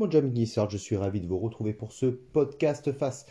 Benjamin 0.00 0.28
Guissard, 0.28 0.70
je 0.70 0.78
suis 0.78 0.96
ravi 0.96 1.20
de 1.20 1.26
vous 1.26 1.38
retrouver 1.38 1.74
pour 1.74 1.92
ce 1.92 2.06
podcast 2.06 2.90
face 2.90 3.26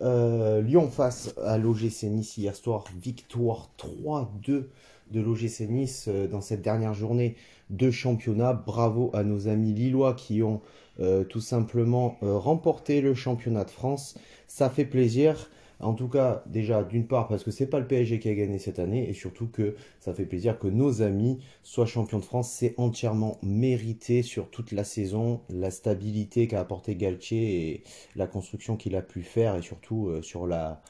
euh, 0.00 0.62
Lyon 0.62 0.88
face 0.88 1.34
à 1.44 1.58
l'OGC 1.58 2.04
Nice 2.04 2.38
hier 2.38 2.56
soir, 2.56 2.84
victoire 2.98 3.70
3-2 3.76 4.68
de 5.10 5.20
l'OGC 5.20 5.68
Nice 5.68 6.06
euh, 6.08 6.26
dans 6.26 6.40
cette 6.40 6.62
dernière 6.62 6.94
journée 6.94 7.36
de 7.68 7.90
championnat. 7.90 8.54
Bravo 8.54 9.10
à 9.12 9.22
nos 9.22 9.48
amis 9.48 9.74
lillois 9.74 10.14
qui 10.14 10.42
ont 10.42 10.62
euh, 10.98 11.24
tout 11.24 11.42
simplement 11.42 12.16
remporté 12.22 13.02
le 13.02 13.12
championnat 13.12 13.64
de 13.64 13.70
France. 13.70 14.16
Ça 14.46 14.70
fait 14.70 14.86
plaisir. 14.86 15.50
En 15.80 15.94
tout 15.94 16.08
cas, 16.08 16.42
déjà, 16.46 16.82
d'une 16.82 17.06
part, 17.06 17.28
parce 17.28 17.44
que 17.44 17.52
c'est 17.52 17.68
pas 17.68 17.78
le 17.78 17.86
PSG 17.86 18.18
qui 18.18 18.28
a 18.28 18.34
gagné 18.34 18.58
cette 18.58 18.80
année, 18.80 19.08
et 19.08 19.12
surtout 19.12 19.46
que 19.46 19.76
ça 20.00 20.12
fait 20.12 20.26
plaisir 20.26 20.58
que 20.58 20.66
nos 20.66 21.02
amis 21.02 21.38
soient 21.62 21.86
champions 21.86 22.18
de 22.18 22.24
France. 22.24 22.50
C'est 22.50 22.74
entièrement 22.78 23.38
mérité 23.42 24.22
sur 24.22 24.50
toute 24.50 24.72
la 24.72 24.82
saison, 24.82 25.40
la 25.48 25.70
stabilité 25.70 26.48
qu'a 26.48 26.60
apporté 26.60 26.96
Galtier 26.96 27.68
et 27.70 27.84
la 28.16 28.26
construction 28.26 28.76
qu'il 28.76 28.96
a 28.96 29.02
pu 29.02 29.22
faire, 29.22 29.54
et 29.54 29.62
surtout 29.62 30.08
euh, 30.08 30.20
sur 30.20 30.48
la, 30.48 30.82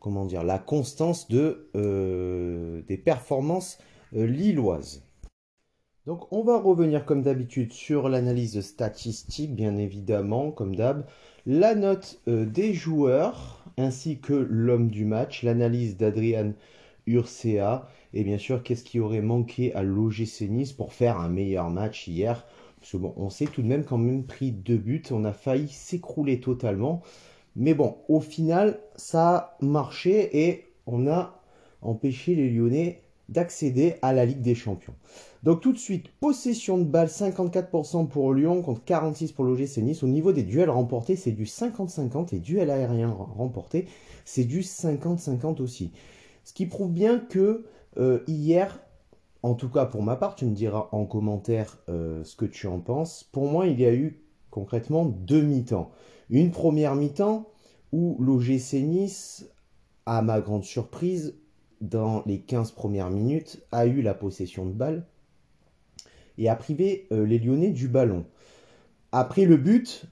comment 0.00 0.24
dire, 0.24 0.44
la 0.44 0.58
constance 0.58 1.28
euh, 1.32 2.82
des 2.88 2.96
performances 2.96 3.78
euh, 4.16 4.26
lilloises. 4.26 5.04
Donc 6.06 6.32
on 6.32 6.42
va 6.42 6.58
revenir 6.58 7.04
comme 7.04 7.22
d'habitude 7.22 7.72
sur 7.72 8.08
l'analyse 8.08 8.60
statistique, 8.62 9.54
bien 9.54 9.76
évidemment, 9.76 10.50
comme 10.50 10.74
d'hab, 10.74 11.06
la 11.46 11.76
note 11.76 12.20
des 12.26 12.74
joueurs, 12.74 13.61
ainsi 13.78 14.18
que 14.18 14.32
l'homme 14.32 14.90
du 14.90 15.04
match, 15.04 15.42
l'analyse 15.42 15.96
d'Adrian 15.96 16.52
Urcea, 17.06 17.88
et 18.14 18.24
bien 18.24 18.38
sûr, 18.38 18.62
qu'est-ce 18.62 18.84
qui 18.84 19.00
aurait 19.00 19.22
manqué 19.22 19.74
à 19.74 19.82
l'OGC 19.82 20.48
Nice 20.48 20.72
pour 20.72 20.92
faire 20.92 21.18
un 21.18 21.28
meilleur 21.28 21.70
match 21.70 22.08
hier? 22.08 22.46
Parce 22.78 22.92
que 22.92 22.96
bon, 22.96 23.14
on 23.16 23.30
s'est 23.30 23.46
tout 23.46 23.62
de 23.62 23.68
même 23.68 23.84
quand 23.84 23.98
même 23.98 24.24
pris 24.24 24.50
deux 24.52 24.76
buts, 24.76 25.02
on 25.10 25.24
a 25.24 25.32
failli 25.32 25.68
s'écrouler 25.68 26.40
totalement. 26.40 27.02
Mais 27.56 27.74
bon, 27.74 27.96
au 28.08 28.20
final, 28.20 28.80
ça 28.96 29.36
a 29.36 29.56
marché 29.60 30.46
et 30.46 30.66
on 30.86 31.06
a 31.06 31.40
empêché 31.80 32.34
les 32.34 32.50
Lyonnais 32.50 33.00
d'accéder 33.32 33.96
à 34.02 34.12
la 34.12 34.24
Ligue 34.24 34.42
des 34.42 34.54
Champions. 34.54 34.94
Donc 35.42 35.60
tout 35.60 35.72
de 35.72 35.78
suite, 35.78 36.08
possession 36.20 36.78
de 36.78 36.84
balle 36.84 37.08
54% 37.08 38.06
pour 38.06 38.32
Lyon 38.32 38.62
contre 38.62 38.82
46% 38.84 39.34
pour 39.34 39.44
l'OGC 39.44 39.78
Nice. 39.78 40.02
Au 40.02 40.06
niveau 40.06 40.32
des 40.32 40.44
duels 40.44 40.70
remportés, 40.70 41.16
c'est 41.16 41.32
du 41.32 41.44
50-50 41.44 42.34
et 42.34 42.38
duels 42.38 42.70
aériens 42.70 43.10
remportés, 43.10 43.86
c'est 44.24 44.44
du 44.44 44.60
50-50 44.60 45.60
aussi. 45.60 45.92
Ce 46.44 46.52
qui 46.52 46.66
prouve 46.66 46.92
bien 46.92 47.18
que 47.18 47.64
euh, 47.98 48.20
hier, 48.28 48.80
en 49.42 49.54
tout 49.54 49.68
cas 49.68 49.84
pour 49.84 50.02
ma 50.02 50.14
part, 50.14 50.36
tu 50.36 50.44
me 50.44 50.54
diras 50.54 50.88
en 50.92 51.06
commentaire 51.06 51.78
euh, 51.88 52.22
ce 52.22 52.36
que 52.36 52.44
tu 52.44 52.68
en 52.68 52.78
penses. 52.78 53.24
Pour 53.24 53.48
moi, 53.48 53.66
il 53.66 53.80
y 53.80 53.84
a 53.84 53.92
eu 53.92 54.22
concrètement 54.50 55.04
deux 55.04 55.42
mi-temps. 55.42 55.90
Une 56.30 56.52
première 56.52 56.94
mi-temps 56.94 57.48
où 57.90 58.16
l'OGC 58.20 58.74
Nice, 58.74 59.48
à 60.06 60.22
ma 60.22 60.40
grande 60.40 60.64
surprise, 60.64 61.36
dans 61.82 62.22
les 62.26 62.40
15 62.40 62.72
premières 62.72 63.10
minutes, 63.10 63.60
a 63.72 63.86
eu 63.86 64.00
la 64.00 64.14
possession 64.14 64.64
de 64.64 64.72
balle 64.72 65.04
et 66.38 66.48
a 66.48 66.56
privé 66.56 67.06
euh, 67.12 67.26
les 67.26 67.38
Lyonnais 67.38 67.70
du 67.70 67.88
ballon. 67.88 68.24
Après 69.10 69.44
le 69.44 69.58
but, 69.58 70.06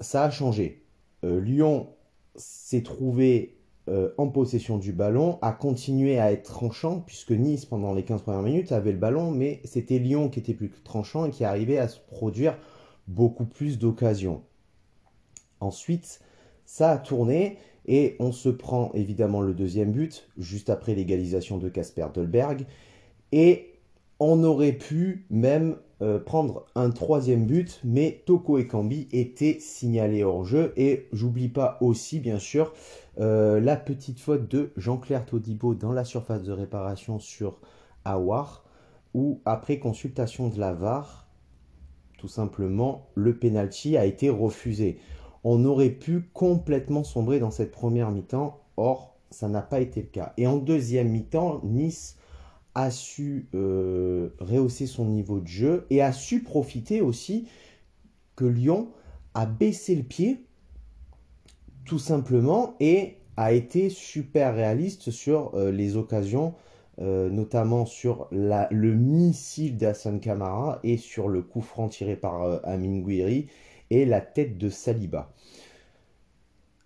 ça 0.00 0.24
a 0.24 0.30
changé. 0.30 0.84
Euh, 1.24 1.40
Lyon 1.40 1.88
s'est 2.34 2.82
trouvé 2.82 3.56
euh, 3.88 4.10
en 4.18 4.28
possession 4.28 4.78
du 4.78 4.92
ballon, 4.92 5.38
a 5.42 5.52
continué 5.52 6.18
à 6.18 6.32
être 6.32 6.50
tranchant, 6.50 7.00
puisque 7.00 7.30
Nice, 7.30 7.64
pendant 7.64 7.94
les 7.94 8.04
15 8.04 8.22
premières 8.22 8.42
minutes, 8.42 8.72
avait 8.72 8.92
le 8.92 8.98
ballon, 8.98 9.30
mais 9.30 9.60
c'était 9.64 9.98
Lyon 9.98 10.28
qui 10.28 10.40
était 10.40 10.54
plus 10.54 10.70
tranchant 10.84 11.24
et 11.24 11.30
qui 11.30 11.44
arrivait 11.44 11.78
à 11.78 11.88
se 11.88 12.00
produire 12.00 12.58
beaucoup 13.06 13.46
plus 13.46 13.78
d'occasions. 13.78 14.42
Ensuite, 15.60 16.20
ça 16.64 16.90
a 16.90 16.98
tourné 16.98 17.58
et 17.86 18.16
on 18.20 18.32
se 18.32 18.48
prend 18.48 18.90
évidemment 18.94 19.40
le 19.40 19.54
deuxième 19.54 19.92
but, 19.92 20.28
juste 20.38 20.70
après 20.70 20.94
l'égalisation 20.94 21.58
de 21.58 21.68
Casper 21.68 22.06
Dolberg. 22.14 22.66
Et 23.32 23.72
on 24.20 24.44
aurait 24.44 24.72
pu 24.72 25.26
même 25.30 25.76
euh, 26.00 26.18
prendre 26.18 26.66
un 26.74 26.90
troisième 26.90 27.46
but, 27.46 27.80
mais 27.84 28.22
Toko 28.24 28.58
et 28.58 28.66
Kambi 28.66 29.08
étaient 29.12 29.58
signalés 29.60 30.22
hors 30.22 30.44
jeu. 30.44 30.72
Et 30.76 31.08
j'oublie 31.12 31.48
pas 31.48 31.78
aussi, 31.80 32.20
bien 32.20 32.38
sûr, 32.38 32.72
euh, 33.20 33.60
la 33.60 33.76
petite 33.76 34.20
faute 34.20 34.48
de 34.48 34.70
Jean-Claire 34.76 35.24
Todibo 35.24 35.74
dans 35.74 35.92
la 35.92 36.04
surface 36.04 36.42
de 36.42 36.52
réparation 36.52 37.18
sur 37.18 37.60
Awar, 38.04 38.64
où 39.14 39.40
après 39.44 39.78
consultation 39.78 40.48
de 40.48 40.58
la 40.58 40.72
VAR, 40.72 41.28
tout 42.18 42.28
simplement, 42.28 43.08
le 43.14 43.36
penalty 43.36 43.96
a 43.96 44.04
été 44.04 44.30
refusé. 44.30 44.98
On 45.44 45.64
aurait 45.64 45.90
pu 45.90 46.28
complètement 46.32 47.04
sombrer 47.04 47.40
dans 47.40 47.50
cette 47.50 47.72
première 47.72 48.10
mi-temps, 48.10 48.60
or 48.76 49.16
ça 49.30 49.48
n'a 49.48 49.62
pas 49.62 49.80
été 49.80 50.02
le 50.02 50.08
cas. 50.08 50.32
Et 50.36 50.46
en 50.46 50.56
deuxième 50.56 51.08
mi-temps, 51.08 51.60
Nice 51.64 52.16
a 52.74 52.90
su 52.90 53.48
euh, 53.54 54.30
rehausser 54.38 54.86
son 54.86 55.06
niveau 55.06 55.40
de 55.40 55.46
jeu 55.46 55.86
et 55.90 56.00
a 56.00 56.12
su 56.12 56.42
profiter 56.42 57.00
aussi 57.00 57.46
que 58.36 58.44
Lyon 58.44 58.88
a 59.34 59.46
baissé 59.46 59.94
le 59.94 60.02
pied 60.02 60.46
tout 61.84 61.98
simplement 61.98 62.74
et 62.80 63.16
a 63.36 63.52
été 63.52 63.90
super 63.90 64.54
réaliste 64.54 65.10
sur 65.10 65.54
euh, 65.54 65.70
les 65.70 65.96
occasions, 65.96 66.54
euh, 67.00 67.28
notamment 67.28 67.84
sur 67.84 68.28
le 68.30 68.94
missile 68.94 69.76
d'Hassan 69.76 70.20
Kamara 70.20 70.78
et 70.84 70.96
sur 70.96 71.28
le 71.28 71.42
coup 71.42 71.62
franc 71.62 71.88
tiré 71.88 72.16
par 72.16 72.60
Amin 72.64 73.00
Gouiri 73.00 73.48
et 73.92 74.04
la 74.04 74.20
tête 74.20 74.58
de 74.58 74.68
Saliba. 74.68 75.32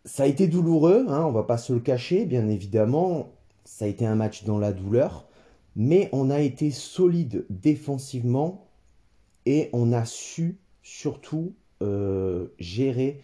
Ça 0.05 0.25
a 0.25 0.27
été 0.27 0.47
douloureux, 0.47 1.07
hein, 1.09 1.25
on 1.25 1.33
va 1.33 1.43
pas 1.43 1.59
se 1.59 1.73
le 1.73 1.81
cacher, 1.81 2.27
bien 2.27 2.49
évidemment. 2.49 3.33
Ça 3.65 3.87
a 3.87 3.89
été 3.89 4.07
un 4.07 4.15
match 4.15 4.45
dans 4.45 4.59
la 4.59 4.73
douleur 4.73 5.27
mais 5.77 6.09
on 6.13 6.31
a 6.31 6.41
été 6.41 6.71
solide 6.71 7.45
défensivement 7.51 8.67
et 9.45 9.69
on 9.75 9.93
a 9.93 10.07
su 10.07 10.59
surtout 10.83 11.55
euh, 11.83 12.49
gérer 12.59 13.21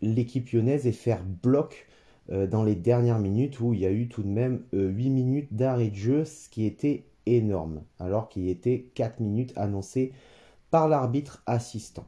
l'équipe 0.00 0.50
lyonnaise 0.50 0.86
et 0.86 0.92
faire 0.92 1.22
bloc 1.22 1.86
euh, 2.32 2.46
dans 2.46 2.64
les 2.64 2.74
dernières 2.74 3.18
minutes 3.18 3.60
où 3.60 3.74
il 3.74 3.80
y 3.80 3.86
a 3.86 3.92
eu 3.92 4.08
tout 4.08 4.22
de 4.22 4.28
même 4.28 4.62
8 4.72 4.78
euh, 4.78 5.10
minutes 5.10 5.54
d'arrêt 5.54 5.90
de 5.90 5.94
jeu, 5.94 6.24
ce 6.24 6.48
qui 6.48 6.64
était 6.64 7.04
énorme, 7.26 7.82
alors 8.00 8.30
qu'il 8.30 8.48
était 8.48 8.86
4 8.94 9.20
minutes 9.20 9.52
annoncées 9.56 10.12
par 10.70 10.88
l'arbitre 10.88 11.42
assistant. 11.44 12.06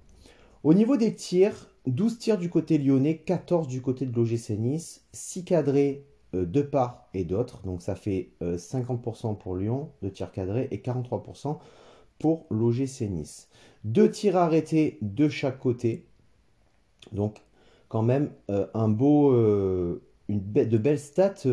Au 0.68 0.74
niveau 0.74 0.98
des 0.98 1.14
tirs, 1.14 1.70
12 1.86 2.18
tirs 2.18 2.36
du 2.36 2.50
côté 2.50 2.76
lyonnais, 2.76 3.16
14 3.16 3.68
du 3.68 3.80
côté 3.80 4.04
de 4.04 4.14
l'OGC 4.14 4.50
Nice, 4.50 5.02
6 5.14 5.44
cadrés 5.44 6.04
euh, 6.34 6.44
de 6.44 6.60
part 6.60 7.08
et 7.14 7.24
d'autre. 7.24 7.62
Donc 7.64 7.80
ça 7.80 7.94
fait 7.94 8.32
50% 8.42 9.30
euh, 9.30 9.32
pour 9.32 9.56
Lyon 9.56 9.88
de 10.02 10.10
tirs 10.10 10.30
cadrés 10.30 10.68
et 10.70 10.76
43% 10.76 11.56
pour 12.18 12.44
l'OGC 12.50 13.08
Nice. 13.08 13.48
Deux 13.84 14.10
tirs 14.10 14.36
arrêtés 14.36 14.98
de 15.00 15.30
chaque 15.30 15.58
côté. 15.58 16.04
Donc 17.12 17.40
quand 17.88 18.02
même 18.02 18.30
euh, 18.50 18.66
un 18.74 18.90
beau, 18.90 19.32
une 19.32 20.52
de 20.52 20.76
belles 20.76 20.98
stats 20.98 21.48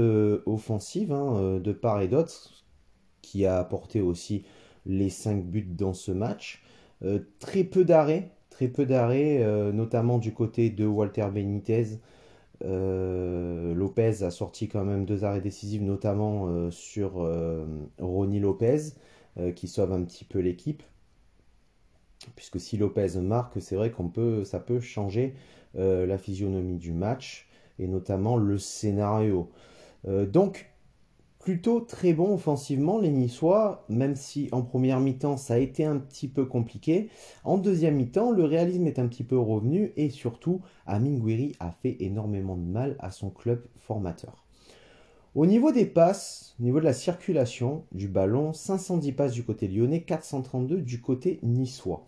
offensives 0.46 1.14
hein, 1.14 1.62
de 1.64 1.72
part 1.72 2.02
et 2.02 2.10
d'autre 2.10 2.66
qui 3.22 3.46
a 3.46 3.60
apporté 3.60 4.02
aussi 4.02 4.44
les 4.86 5.10
5 5.10 5.42
buts 5.46 5.70
dans 5.72 5.94
ce 5.94 6.12
match. 6.12 6.66
très 7.40 7.64
peu 7.64 7.86
d'arrêts, 7.86 8.36
très 8.56 8.70
peu 8.70 8.86
d'arrêts, 8.86 9.44
notamment 9.74 10.18
du 10.18 10.34
côté 10.34 10.70
de 10.70 10.86
Walter 10.86 11.28
Benitez 11.34 12.00
euh, 12.64 13.74
Lopez 13.74 14.24
a 14.24 14.32
sorti 14.32 14.68
quand 14.68 14.86
même 14.86 15.06
deux 15.06 15.24
arrêts 15.24 15.42
décisifs, 15.42 15.82
notamment 15.82 16.48
euh, 16.48 16.72
sur 16.72 17.22
euh, 17.22 17.66
Ronnie 18.00 18.40
Lopez, 18.40 18.94
qui 19.54 19.68
sauve 19.68 19.92
un 19.92 20.02
petit 20.04 20.24
peu 20.24 20.40
l'équipe. 20.40 20.82
Puisque 22.38 22.58
si 22.58 22.78
Lopez 22.78 23.20
marque, 23.20 23.62
c'est 23.62 23.76
vrai 23.76 23.92
qu'on 23.92 24.08
peut, 24.08 24.46
ça 24.46 24.60
peut 24.62 24.80
changer 24.80 25.34
la 25.74 26.18
physionomie 26.18 26.78
du 26.78 26.94
match 26.94 27.50
et 27.78 27.90
notamment 27.90 28.38
le 28.38 28.58
scénario. 28.58 29.50
donc, 30.08 30.74
plutôt 31.46 31.80
très 31.80 32.14
bon 32.14 32.34
offensivement, 32.34 32.98
les 32.98 33.12
Niçois, 33.12 33.86
même 33.88 34.16
si 34.16 34.50
en 34.52 34.64
première 34.64 35.00
mi-temps 35.00 35.38
ça 35.38 35.54
a 35.54 35.58
été 35.60 35.86
un 35.86 36.00
petit 36.00 36.28
peu 36.28 36.46
compliqué. 36.46 37.12
En 37.44 37.60
deuxième 37.60 37.98
mi-temps, 37.98 38.32
le 38.32 38.46
réalisme 38.46 38.88
est 38.88 38.98
un 38.98 39.08
petit 39.08 39.24
peu 39.24 39.38
revenu 39.38 39.94
et 39.96 40.10
surtout, 40.10 40.62
Amin 40.88 41.20
Gouiri 41.20 41.56
a 41.60 41.70
fait 41.70 41.98
énormément 42.00 42.58
de 42.58 42.64
mal 42.64 42.96
à 42.98 43.12
son 43.12 43.30
club 43.30 43.64
formateur. 43.78 44.44
Au 45.36 45.46
niveau 45.46 45.72
des 45.72 45.86
passes, 45.86 46.56
au 46.60 46.64
niveau 46.64 46.80
de 46.80 46.86
la 46.86 46.94
circulation 46.94 47.86
du 47.92 48.08
ballon, 48.08 48.52
510 48.52 49.12
passes 49.12 49.34
du 49.34 49.44
côté 49.44 49.68
lyonnais, 49.68 50.02
432 50.02 50.82
du 50.82 51.00
côté 51.00 51.40
niçois. 51.44 52.08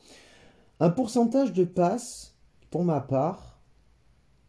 Un 0.79 0.89
pourcentage 0.89 1.53
de 1.53 1.63
passes, 1.63 2.35
pour 2.71 2.83
ma 2.83 3.01
part, 3.01 3.59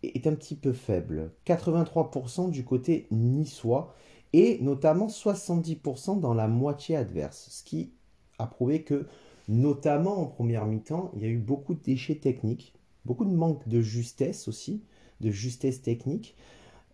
est 0.02 0.26
un 0.26 0.34
petit 0.34 0.55
peu 0.55 0.73
faible. 0.73 1.32
83% 1.44 2.50
du 2.50 2.64
côté 2.64 3.06
niçois 3.11 3.94
et 4.32 4.58
notamment 4.60 5.06
70% 5.06 6.20
dans 6.20 6.34
la 6.34 6.48
moitié 6.48 6.96
adverse, 6.96 7.48
ce 7.50 7.62
qui 7.62 7.92
a 8.38 8.46
prouvé 8.46 8.82
que, 8.82 9.06
notamment 9.48 10.20
en 10.22 10.26
première 10.26 10.66
mi-temps, 10.66 11.10
il 11.16 11.22
y 11.22 11.25
a 11.25 11.28
eu 11.28 11.38
beaucoup 11.38 11.75
de 11.75 11.82
déchets 11.82 12.16
techniques 12.16 12.75
beaucoup 13.08 13.25
de 13.25 13.34
manque 13.34 13.66
de 13.66 13.80
justesse 13.80 14.48
aussi, 14.48 14.82
de 15.20 15.30
justesse 15.30 15.80
technique. 15.80 16.36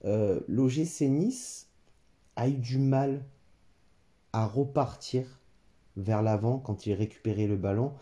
Euh, 0.05 0.41
L'OGC 0.47 1.09
Nice 1.09 1.69
a 2.37 2.49
eu 2.49 2.55
du 2.55 2.79
mal 2.79 3.25
à 4.33 4.47
repartir 4.47 5.25
vers 5.97 6.23
l'avant 6.23 6.59
quand 6.59 6.87
il 6.87 6.95
récupérait 6.95 7.49
le 7.49 7.57
ballon. 7.57 7.93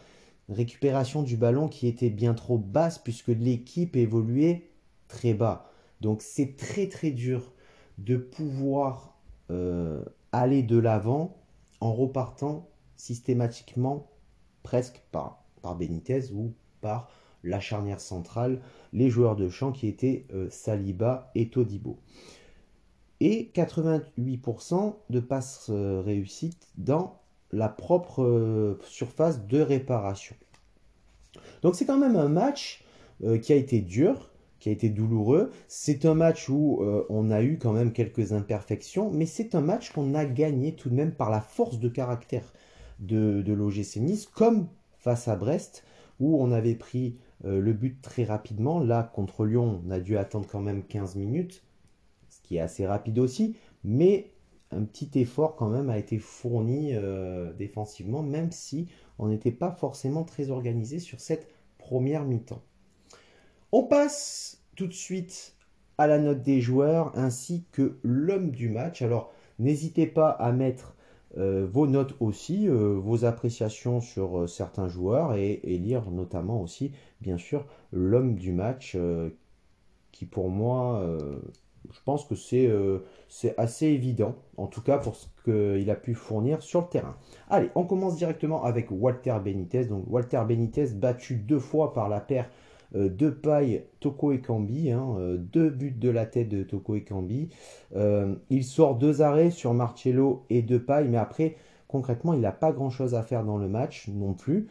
Récupération 0.50 1.22
du 1.22 1.38
ballon 1.38 1.68
qui 1.68 1.86
était 1.86 2.10
bien 2.10 2.34
trop 2.34 2.58
basse 2.58 2.98
puisque 2.98 3.28
l'équipe 3.28 3.96
évoluait 3.96 4.70
très 5.08 5.32
bas. 5.32 5.70
Donc 6.02 6.20
c'est 6.20 6.56
très 6.56 6.88
très 6.88 7.12
dur 7.12 7.52
de 7.96 8.18
pouvoir 8.18 9.11
euh, 9.52 10.02
aller 10.32 10.62
de 10.62 10.78
l'avant 10.78 11.36
en 11.80 11.92
repartant 11.92 12.68
systématiquement 12.96 14.08
presque 14.62 15.02
par, 15.10 15.44
par 15.60 15.76
Benitez 15.76 16.32
ou 16.32 16.54
par 16.80 17.10
la 17.44 17.60
charnière 17.60 18.00
centrale, 18.00 18.60
les 18.92 19.10
joueurs 19.10 19.36
de 19.36 19.48
champ 19.48 19.72
qui 19.72 19.88
étaient 19.88 20.26
euh, 20.32 20.48
Saliba 20.50 21.30
et 21.34 21.48
Todibo. 21.48 21.98
Et 23.20 23.50
88% 23.54 24.94
de 25.10 25.20
passes 25.20 25.68
euh, 25.70 26.00
réussites 26.00 26.68
dans 26.76 27.20
la 27.50 27.68
propre 27.68 28.22
euh, 28.22 28.78
surface 28.84 29.46
de 29.46 29.60
réparation. 29.60 30.36
Donc 31.62 31.74
c'est 31.74 31.86
quand 31.86 31.98
même 31.98 32.16
un 32.16 32.28
match 32.28 32.84
qui 33.42 33.52
a 33.52 33.56
été 33.56 33.80
dur, 33.80 34.31
qui 34.62 34.68
a 34.68 34.72
été 34.72 34.88
douloureux. 34.88 35.50
C'est 35.66 36.06
un 36.06 36.14
match 36.14 36.48
où 36.48 36.80
on 37.08 37.32
a 37.32 37.42
eu 37.42 37.58
quand 37.58 37.72
même 37.72 37.92
quelques 37.92 38.32
imperfections, 38.32 39.10
mais 39.10 39.26
c'est 39.26 39.56
un 39.56 39.60
match 39.60 39.90
qu'on 39.90 40.14
a 40.14 40.24
gagné 40.24 40.76
tout 40.76 40.88
de 40.88 40.94
même 40.94 41.12
par 41.12 41.30
la 41.30 41.40
force 41.40 41.80
de 41.80 41.88
caractère 41.88 42.52
de, 43.00 43.42
de 43.42 43.52
l'OGC 43.52 43.96
Nice, 43.96 44.26
comme 44.26 44.68
face 44.98 45.28
à 45.28 45.36
Brest, 45.36 45.84
où 46.20 46.40
on 46.40 46.52
avait 46.52 46.76
pris 46.76 47.16
euh, 47.44 47.60
le 47.60 47.72
but 47.72 48.00
très 48.00 48.24
rapidement. 48.24 48.78
Là, 48.78 49.02
contre 49.02 49.44
Lyon, 49.44 49.82
on 49.84 49.90
a 49.90 50.00
dû 50.00 50.16
attendre 50.16 50.46
quand 50.46 50.60
même 50.60 50.84
15 50.84 51.16
minutes, 51.16 51.64
ce 52.28 52.40
qui 52.42 52.56
est 52.56 52.60
assez 52.60 52.86
rapide 52.86 53.18
aussi, 53.18 53.56
mais 53.84 54.30
un 54.70 54.84
petit 54.84 55.10
effort 55.20 55.56
quand 55.56 55.68
même 55.68 55.90
a 55.90 55.98
été 55.98 56.18
fourni 56.18 56.94
euh, 56.94 57.52
défensivement, 57.52 58.22
même 58.22 58.52
si 58.52 58.88
on 59.18 59.28
n'était 59.28 59.50
pas 59.50 59.72
forcément 59.72 60.24
très 60.24 60.50
organisé 60.50 60.98
sur 60.98 61.20
cette 61.20 61.48
première 61.78 62.24
mi-temps. 62.24 62.62
On 63.74 63.84
passe 63.84 64.62
tout 64.76 64.86
de 64.86 64.92
suite 64.92 65.56
à 65.96 66.06
la 66.06 66.18
note 66.18 66.42
des 66.42 66.60
joueurs 66.60 67.16
ainsi 67.16 67.64
que 67.72 67.96
l'homme 68.02 68.50
du 68.50 68.68
match. 68.68 69.00
Alors, 69.00 69.32
n'hésitez 69.58 70.06
pas 70.06 70.28
à 70.28 70.52
mettre 70.52 70.94
euh, 71.38 71.66
vos 71.66 71.86
notes 71.86 72.14
aussi, 72.20 72.68
euh, 72.68 72.98
vos 72.98 73.24
appréciations 73.24 74.02
sur 74.02 74.40
euh, 74.40 74.46
certains 74.46 74.88
joueurs 74.88 75.34
et, 75.36 75.60
lire 75.64 76.10
notamment 76.10 76.60
aussi, 76.60 76.92
bien 77.22 77.38
sûr, 77.38 77.64
l'homme 77.92 78.34
du 78.34 78.52
match, 78.52 78.94
qui 80.10 80.26
pour 80.26 80.50
moi, 80.50 81.02
je 81.90 81.98
pense 82.04 82.26
que 82.26 82.34
c'est 82.34 82.70
c'est 83.28 83.58
assez 83.58 83.86
évident, 83.86 84.36
en 84.58 84.66
tout 84.66 84.82
cas 84.82 84.98
pour 84.98 85.16
ce 85.16 85.26
qu'il 85.44 85.90
a 85.90 85.94
pu 85.94 86.14
fournir 86.14 86.62
sur 86.62 86.82
le 86.82 86.88
terrain. 86.88 87.16
Allez, 87.48 87.70
on 87.74 87.84
commence 87.84 88.16
directement 88.16 88.64
avec 88.64 88.88
Walter 88.90 89.38
Benitez. 89.42 89.86
Donc 89.86 90.04
Walter 90.08 90.42
Benitez 90.46 90.88
battu 90.94 91.36
deux 91.36 91.58
fois 91.58 91.94
par 91.94 92.10
la 92.10 92.20
paire 92.20 92.50
deux 92.94 93.34
pailles 93.34 93.84
Toko 94.00 94.32
et 94.32 94.40
Kambi, 94.40 94.90
hein, 94.90 95.14
euh, 95.18 95.36
deux 95.36 95.70
buts 95.70 95.94
de 95.96 96.10
la 96.10 96.26
tête 96.26 96.48
de 96.48 96.62
Toko 96.62 96.96
et 96.96 97.02
Kambi. 97.02 97.48
Euh, 97.96 98.34
il 98.50 98.64
sort 98.64 98.96
deux 98.96 99.22
arrêts 99.22 99.50
sur 99.50 99.74
Marcello 99.74 100.44
et 100.50 100.62
deux 100.62 100.82
pailles, 100.82 101.08
mais 101.08 101.18
après, 101.18 101.56
concrètement, 101.88 102.34
il 102.34 102.40
n'a 102.40 102.52
pas 102.52 102.72
grand-chose 102.72 103.14
à 103.14 103.22
faire 103.22 103.44
dans 103.44 103.58
le 103.58 103.68
match 103.68 104.08
non 104.08 104.34
plus. 104.34 104.68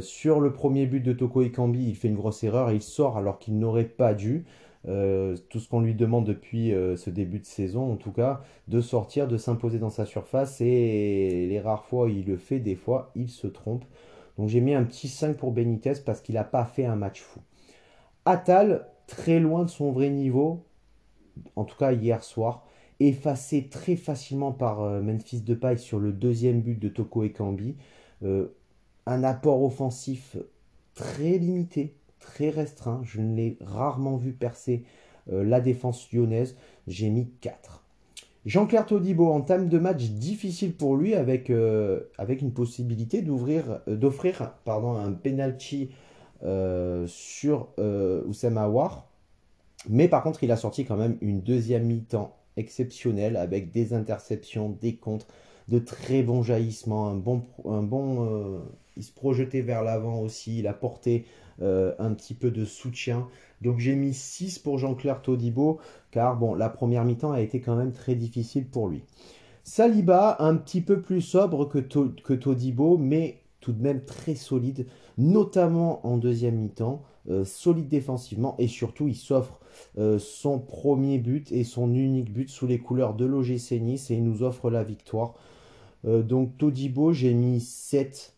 sur 0.00 0.40
le 0.40 0.52
premier 0.52 0.86
but 0.86 1.00
de 1.00 1.12
Toko 1.12 1.42
et 1.42 1.50
Kambi, 1.50 1.88
il 1.88 1.96
fait 1.96 2.08
une 2.08 2.16
grosse 2.16 2.42
erreur 2.44 2.70
et 2.70 2.76
il 2.76 2.82
sort 2.82 3.16
alors 3.16 3.38
qu'il 3.38 3.58
n'aurait 3.58 3.84
pas 3.84 4.14
dû. 4.14 4.44
tout 4.84 5.60
ce 5.60 5.68
qu'on 5.68 5.80
lui 5.80 5.94
demande 5.94 6.24
depuis 6.26 6.70
ce 6.70 7.10
début 7.10 7.40
de 7.40 7.46
saison, 7.46 7.92
en 7.92 7.96
tout 7.96 8.12
cas, 8.12 8.42
de 8.68 8.80
sortir, 8.80 9.28
de 9.28 9.36
s'imposer 9.36 9.78
dans 9.78 9.90
sa 9.90 10.06
surface. 10.06 10.60
Et 10.60 11.46
les 11.48 11.60
rares 11.60 11.84
fois 11.84 12.06
où 12.06 12.08
il 12.08 12.26
le 12.26 12.36
fait, 12.36 12.58
des 12.58 12.76
fois, 12.76 13.10
il 13.14 13.28
se 13.28 13.46
trompe. 13.46 13.84
Donc 14.38 14.48
j'ai 14.48 14.60
mis 14.60 14.74
un 14.74 14.84
petit 14.84 15.08
5 15.08 15.36
pour 15.36 15.52
Benitez 15.52 15.94
parce 16.04 16.20
qu'il 16.20 16.36
n'a 16.36 16.44
pas 16.44 16.64
fait 16.64 16.86
un 16.86 16.96
match 16.96 17.20
fou. 17.20 17.40
Atal, 18.24 18.86
très 19.06 19.40
loin 19.40 19.64
de 19.64 19.70
son 19.70 19.90
vrai 19.90 20.10
niveau, 20.10 20.64
en 21.56 21.64
tout 21.64 21.76
cas 21.76 21.92
hier 21.92 22.22
soir, 22.22 22.64
effacé 23.00 23.68
très 23.68 23.96
facilement 23.96 24.52
par 24.52 24.82
euh, 24.82 25.00
Memphis 25.00 25.40
Depay 25.40 25.76
sur 25.76 25.98
le 25.98 26.12
deuxième 26.12 26.60
but 26.60 26.78
de 26.78 26.88
Toko 26.88 27.24
Ekambi. 27.24 27.74
Euh, 28.22 28.54
un 29.06 29.24
apport 29.24 29.62
offensif 29.64 30.36
très 30.94 31.38
limité, 31.38 31.94
très 32.20 32.50
restreint. 32.50 33.00
Je 33.02 33.20
ne 33.20 33.34
l'ai 33.34 33.56
rarement 33.60 34.16
vu 34.16 34.32
percer 34.32 34.84
euh, 35.32 35.42
la 35.42 35.60
défense 35.60 36.12
lyonnaise. 36.12 36.56
J'ai 36.86 37.10
mis 37.10 37.28
4. 37.40 37.82
Jean-Claire 38.44 38.86
Todibo 38.86 39.30
entame 39.30 39.68
de 39.68 39.78
match 39.78 40.02
difficile 40.10 40.74
pour 40.74 40.96
lui 40.96 41.14
avec, 41.14 41.52
avec 42.18 42.42
une 42.42 42.52
possibilité 42.52 43.22
d'offrir 43.22 44.50
un 44.66 45.12
penalty 45.12 45.90
sur 47.06 47.68
euh, 47.78 48.22
Oussem 48.26 48.58
Aouar. 48.58 49.08
Mais 49.88 50.08
par 50.08 50.22
contre, 50.22 50.44
il 50.44 50.52
a 50.52 50.56
sorti 50.56 50.84
quand 50.84 50.96
même 50.96 51.16
une 51.20 51.40
deuxième 51.40 51.84
mi-temps 51.84 52.36
exceptionnelle 52.56 53.36
avec 53.36 53.70
des 53.70 53.94
interceptions, 53.94 54.76
des 54.80 54.96
contres, 54.96 55.26
de 55.68 55.78
très 55.78 56.22
bons 56.22 56.42
jaillissements, 56.42 57.08
un 57.08 57.16
bon, 57.16 57.42
un 57.64 57.82
bon 57.82 58.26
euh, 58.26 58.58
il 58.96 59.02
se 59.02 59.12
projetait 59.12 59.62
vers 59.62 59.82
l'avant 59.82 60.20
aussi, 60.20 60.58
il 60.58 60.66
a 60.66 60.74
porté 60.74 61.26
un 61.60 62.12
petit 62.12 62.34
peu 62.34 62.50
de 62.50 62.64
soutien. 62.64 63.28
Donc 63.60 63.78
j'ai 63.78 63.94
mis 63.94 64.14
6 64.14 64.58
pour 64.58 64.78
Jean-Claire 64.78 65.22
Todibo, 65.22 65.78
car 66.10 66.36
bon, 66.36 66.54
la 66.54 66.68
première 66.68 67.04
mi-temps 67.04 67.30
a 67.30 67.40
été 67.40 67.60
quand 67.60 67.76
même 67.76 67.92
très 67.92 68.16
difficile 68.16 68.66
pour 68.66 68.88
lui. 68.88 69.04
Saliba, 69.62 70.36
un 70.40 70.56
petit 70.56 70.80
peu 70.80 71.00
plus 71.00 71.20
sobre 71.20 71.66
que, 71.66 71.78
que 71.78 72.34
Todibo, 72.34 72.98
mais 72.98 73.41
tout 73.62 73.72
de 73.72 73.80
même 73.80 74.04
très 74.04 74.34
solide, 74.34 74.86
notamment 75.16 76.06
en 76.06 76.18
deuxième 76.18 76.56
mi-temps, 76.56 77.02
euh, 77.30 77.44
solide 77.44 77.88
défensivement 77.88 78.56
et 78.58 78.66
surtout 78.66 79.06
il 79.06 79.14
s'offre 79.14 79.60
euh, 79.96 80.18
son 80.18 80.58
premier 80.58 81.18
but 81.18 81.52
et 81.52 81.62
son 81.62 81.94
unique 81.94 82.32
but 82.32 82.50
sous 82.50 82.66
les 82.66 82.80
couleurs 82.80 83.14
de 83.14 83.24
l'OGC 83.24 83.80
Nice 83.80 84.10
et 84.10 84.16
il 84.16 84.24
nous 84.24 84.42
offre 84.42 84.70
la 84.70 84.82
victoire. 84.82 85.34
Euh, 86.04 86.22
donc 86.22 86.58
Todibo, 86.58 87.12
j'ai 87.12 87.32
mis 87.32 87.60
7 87.60 88.34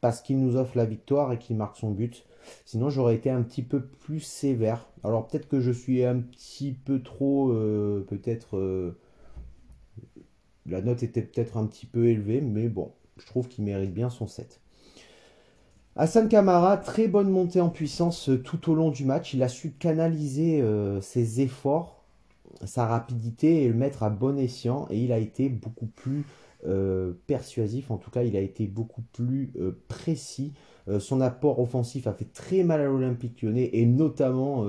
parce 0.00 0.22
qu'il 0.22 0.38
nous 0.38 0.56
offre 0.56 0.78
la 0.78 0.84
victoire 0.84 1.32
et 1.32 1.38
qu'il 1.38 1.56
marque 1.56 1.76
son 1.76 1.90
but. 1.90 2.24
Sinon, 2.64 2.88
j'aurais 2.88 3.16
été 3.16 3.28
un 3.30 3.42
petit 3.42 3.62
peu 3.62 3.82
plus 3.82 4.20
sévère. 4.20 4.88
Alors 5.02 5.26
peut-être 5.26 5.48
que 5.48 5.60
je 5.60 5.72
suis 5.72 6.04
un 6.04 6.20
petit 6.20 6.72
peu 6.72 7.02
trop, 7.02 7.48
peut-être, 8.08 8.94
la 10.66 10.80
note 10.80 11.02
était 11.02 11.22
peut-être 11.22 11.58
un 11.58 11.66
petit 11.66 11.86
peu 11.86 12.06
élevée, 12.08 12.40
mais 12.40 12.68
bon, 12.68 12.92
je 13.18 13.26
trouve 13.26 13.48
qu'il 13.48 13.64
mérite 13.64 13.92
bien 13.92 14.08
son 14.08 14.26
7. 14.26 14.59
Hassan 15.96 16.28
Kamara, 16.28 16.76
très 16.76 17.08
bonne 17.08 17.30
montée 17.30 17.60
en 17.60 17.68
puissance 17.68 18.28
euh, 18.28 18.40
tout 18.40 18.70
au 18.70 18.74
long 18.74 18.90
du 18.90 19.04
match. 19.04 19.34
Il 19.34 19.42
a 19.42 19.48
su 19.48 19.72
canaliser 19.72 20.62
euh, 20.62 21.00
ses 21.00 21.40
efforts, 21.40 22.04
sa 22.64 22.86
rapidité 22.86 23.64
et 23.64 23.68
le 23.68 23.74
mettre 23.74 24.04
à 24.04 24.10
bon 24.10 24.38
escient. 24.38 24.86
Et 24.90 25.00
il 25.00 25.12
a 25.12 25.18
été 25.18 25.48
beaucoup 25.48 25.86
plus 25.86 26.24
euh, 26.64 27.12
persuasif. 27.26 27.90
En 27.90 27.96
tout 27.96 28.10
cas, 28.10 28.22
il 28.22 28.36
a 28.36 28.40
été 28.40 28.66
beaucoup 28.66 29.02
plus 29.12 29.52
précis. 29.88 30.52
son 31.00 31.20
apport 31.20 31.58
offensif 31.58 32.06
a 32.06 32.12
fait 32.12 32.32
très 32.32 32.62
mal 32.62 32.80
à 32.80 32.84
l'Olympique 32.84 33.42
lyonnais. 33.42 33.70
Et 33.72 33.84
notamment 33.84 34.64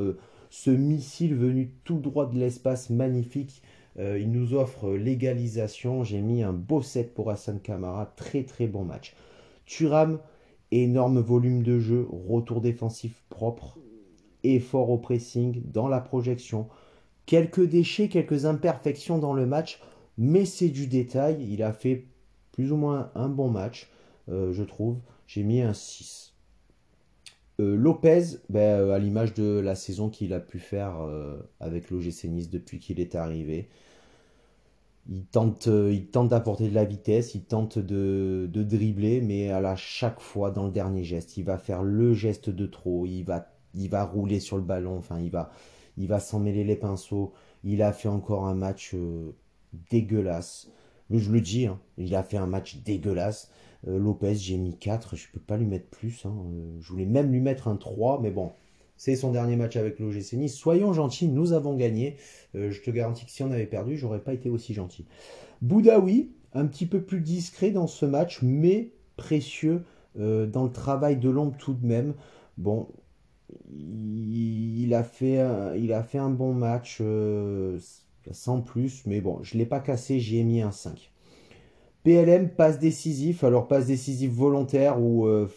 ce 0.50 0.72
missile 0.72 1.36
venu 1.36 1.72
tout 1.84 2.00
droit 2.00 2.26
de 2.26 2.38
l'espace 2.38 2.90
magnifique. 2.90 3.62
il 4.00 4.32
nous 4.32 4.56
offre 4.56 4.90
l'égalisation. 4.92 6.04
J'ai 6.04 6.22
mis 6.22 6.42
un 6.42 6.54
beau 6.54 6.82
set 6.82 7.14
pour 7.14 7.30
Hassan 7.30 7.60
Kamara. 7.60 8.12
Très 8.16 8.44
très 8.44 8.66
bon 8.66 8.86
match. 8.86 9.14
Turam 9.66 10.20
énorme 10.72 11.20
volume 11.20 11.64
de 11.64 11.80
jeu, 11.80 12.08
retour 12.10 12.62
défensif 12.62 13.24
propre, 13.30 13.78
effort 14.44 14.90
au 14.90 14.98
pressing, 14.98 15.62
dans 15.72 15.88
la 15.88 16.00
projection, 16.00 16.68
quelques 17.26 17.68
déchets, 17.68 18.10
quelques 18.10 18.46
imperfections 18.46 19.18
dans 19.18 19.34
le 19.34 19.46
match, 19.46 19.82
mais 20.18 20.46
c'est 20.46 20.70
du 20.70 20.88
détail. 20.88 21.46
Il 21.50 21.64
a 21.64 21.74
fait 21.74 22.06
plus 22.52 22.72
ou 22.72 22.78
moins 22.78 23.12
un 23.16 23.30
bon 23.30 23.50
match, 23.50 23.90
euh, 24.30 24.54
je 24.54 24.64
trouve. 24.64 24.98
J'ai 25.28 25.44
mis 25.44 25.62
un 25.62 25.74
6. 25.74 26.34
Euh, 27.60 27.76
Lopez, 27.76 28.38
ben, 28.50 28.60
euh, 28.60 28.94
à 28.94 29.00
l'image 29.00 29.34
de 29.34 29.60
la 29.60 29.76
saison 29.76 30.10
qu'il 30.10 30.34
a 30.34 30.40
pu 30.40 30.60
faire 30.60 30.96
avec 31.60 31.90
l'OGC 31.90 32.26
Nice 32.26 32.50
depuis 32.50 32.80
qu'il 32.80 33.00
est 33.00 33.16
arrivé, 33.16 33.70
il 35.10 35.26
tente, 35.26 35.68
euh, 35.68 35.92
il 35.94 36.08
tente 36.08 36.30
d'apporter 36.30 36.70
de 36.70 36.76
la 36.76 36.86
vitesse, 36.86 37.36
il 37.36 37.44
tente 37.44 37.80
de, 37.80 38.50
dribbler, 38.54 39.22
mais 39.22 39.52
à 39.52 39.76
chaque 39.76 40.20
fois 40.20 40.52
dans 40.52 40.66
le 40.66 40.72
dernier 40.72 41.04
geste, 41.04 41.38
il 41.38 41.44
va 41.44 41.58
faire 41.58 41.84
le 41.84 42.14
geste 42.14 42.50
de 42.50 42.66
trop, 42.66 43.06
il 43.06 43.24
va, 43.24 43.48
il 43.74 43.90
va 43.90 44.04
rouler 44.06 44.40
sur 44.40 44.58
le 44.58 44.64
ballon, 44.64 44.98
enfin 44.98 45.20
il 45.20 45.32
va, 45.32 45.52
il 45.98 46.08
va 46.08 46.20
s'en 46.20 46.40
mêler 46.40 46.64
les 46.64 46.76
pinceaux. 46.76 47.34
Il 47.64 47.82
a 47.84 47.94
fait 47.94 48.08
encore 48.10 48.48
un 48.48 48.56
match 48.56 48.92
euh, 48.96 49.36
dégueulasse. 49.92 50.70
Je 51.10 51.32
le 51.32 51.42
dis, 51.42 51.68
hein, 51.68 51.80
il 51.98 52.16
a 52.16 52.24
fait 52.24 52.38
un 52.38 52.48
match 52.48 52.78
dégueulasse. 52.78 53.52
Euh, 53.88 53.98
Lopez, 53.98 54.36
j'ai 54.36 54.58
mis 54.58 54.78
4, 54.78 55.16
je 55.16 55.28
peux 55.34 55.40
pas 55.40 55.58
lui 55.58 55.66
mettre 55.66 55.90
plus. 55.90 56.26
Hein. 56.26 56.36
je 56.80 56.90
voulais 56.92 57.06
même 57.06 57.32
lui 57.32 57.42
mettre 57.42 57.68
un 57.68 57.76
3, 57.76 58.22
mais 58.22 58.32
bon, 58.32 58.52
C'est 59.04 59.16
son 59.16 59.32
dernier 59.32 59.56
match 59.56 59.78
avec 59.78 59.98
l'OGC 59.98 60.34
Nice. 60.34 60.54
Soyons 60.54 60.94
gentils, 60.94 61.28
nous 61.28 61.54
avons 61.54 61.76
gagné. 61.76 62.18
je 62.54 62.80
te 62.82 62.92
garantis 62.92 63.26
que 63.26 63.32
si 63.32 63.42
on 63.42 63.50
avait 63.50 63.66
perdu, 63.66 63.98
j'aurais 63.98 64.20
pas 64.20 64.32
été 64.32 64.48
aussi 64.48 64.76
gentil. 64.76 65.08
Boudaoui, 65.64 66.30
un 66.54 66.68
petit 66.68 66.86
peu 66.86 67.02
plus 67.02 67.20
discret 67.20 67.72
dans 67.72 67.88
ce 67.88 68.06
match, 68.06 68.44
mais 68.44 68.92
précieux 69.18 69.82
dans 70.16 70.66
le 70.66 70.72
travail 70.72 71.18
de 71.18 71.32
l'ombre 71.32 71.58
tout 71.58 71.74
de 71.74 71.84
même. 71.84 72.14
Bon, 72.60 72.90
il, 73.74 74.94
a, 74.94 75.04
fait, 75.04 75.40
un, 75.40 76.30
bon 76.30 76.54
match 76.54 77.00
euh, 77.02 77.80
sans 78.30 78.62
plus, 78.62 79.02
mais 79.08 79.20
bon, 79.20 79.40
je 79.42 79.56
ne 79.56 79.60
l'ai 79.62 79.66
pas 79.66 79.80
cassé, 79.80 80.20
j'y 80.20 80.38
ai 80.38 80.44
mis 80.44 80.62
un 80.62 80.72
5. 80.72 81.12
PLM, 82.04 82.50
passe 82.50 82.78
décisif, 82.78 83.44
alors 83.44 83.68
passe 83.68 83.88
décisif 83.88 84.32
volontaire 84.32 85.02
ou 85.02 85.26
euh, 85.26 85.48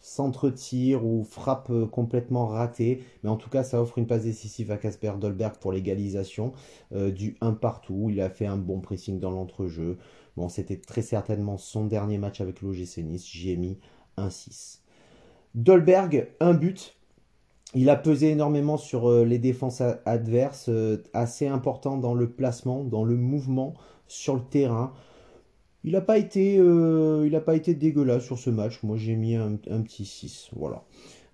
centre-tir 0.00 1.04
ou 1.04 1.24
frappe 1.24 1.70
euh, 1.70 1.86
complètement 1.86 2.46
ratée, 2.46 3.02
mais 3.22 3.30
en 3.30 3.36
tout 3.36 3.50
cas 3.50 3.62
ça 3.64 3.80
offre 3.80 3.98
une 3.98 4.06
passe 4.06 4.24
décisive 4.24 4.70
à 4.70 4.76
Casper 4.76 5.12
Dolberg 5.20 5.56
pour 5.60 5.72
l'égalisation 5.72 6.52
du 6.92 7.36
1 7.40 7.52
partout, 7.52 8.08
il 8.10 8.20
a 8.20 8.30
fait 8.30 8.46
un 8.46 8.56
bon 8.56 8.80
pressing 8.80 9.18
dans 9.18 9.30
l'entrejeu, 9.30 9.98
bon 10.36 10.48
c'était 10.48 10.76
très 10.78 11.02
certainement 11.02 11.58
son 11.58 11.84
dernier 11.84 12.18
match 12.18 12.40
avec 12.40 12.62
l'OGC 12.62 12.98
Nice, 12.98 13.26
j'y 13.26 13.56
mis 13.56 13.78
un 14.16 14.30
6. 14.30 14.82
Dolberg, 15.54 16.28
un 16.40 16.54
but, 16.54 16.98
il 17.74 17.90
a 17.90 17.96
pesé 17.96 18.30
énormément 18.30 18.76
sur 18.76 19.10
euh, 19.10 19.24
les 19.24 19.38
défenses 19.38 19.82
adverses, 20.06 20.68
euh, 20.68 21.02
assez 21.12 21.46
important 21.46 21.98
dans 21.98 22.14
le 22.14 22.30
placement, 22.30 22.82
dans 22.82 23.04
le 23.04 23.16
mouvement 23.16 23.74
sur 24.06 24.34
le 24.34 24.42
terrain. 24.42 24.92
Il 25.84 25.92
n'a 25.92 26.00
pas, 26.00 26.18
été, 26.18 26.58
euh, 26.58 27.40
pas 27.40 27.54
été 27.54 27.74
dégueulasse 27.74 28.24
sur 28.24 28.38
ce 28.38 28.50
match. 28.50 28.82
Moi, 28.82 28.96
j'ai 28.96 29.16
mis 29.16 29.36
un, 29.36 29.56
petit 29.56 30.04
6. 30.04 30.50
Voilà. 30.56 30.82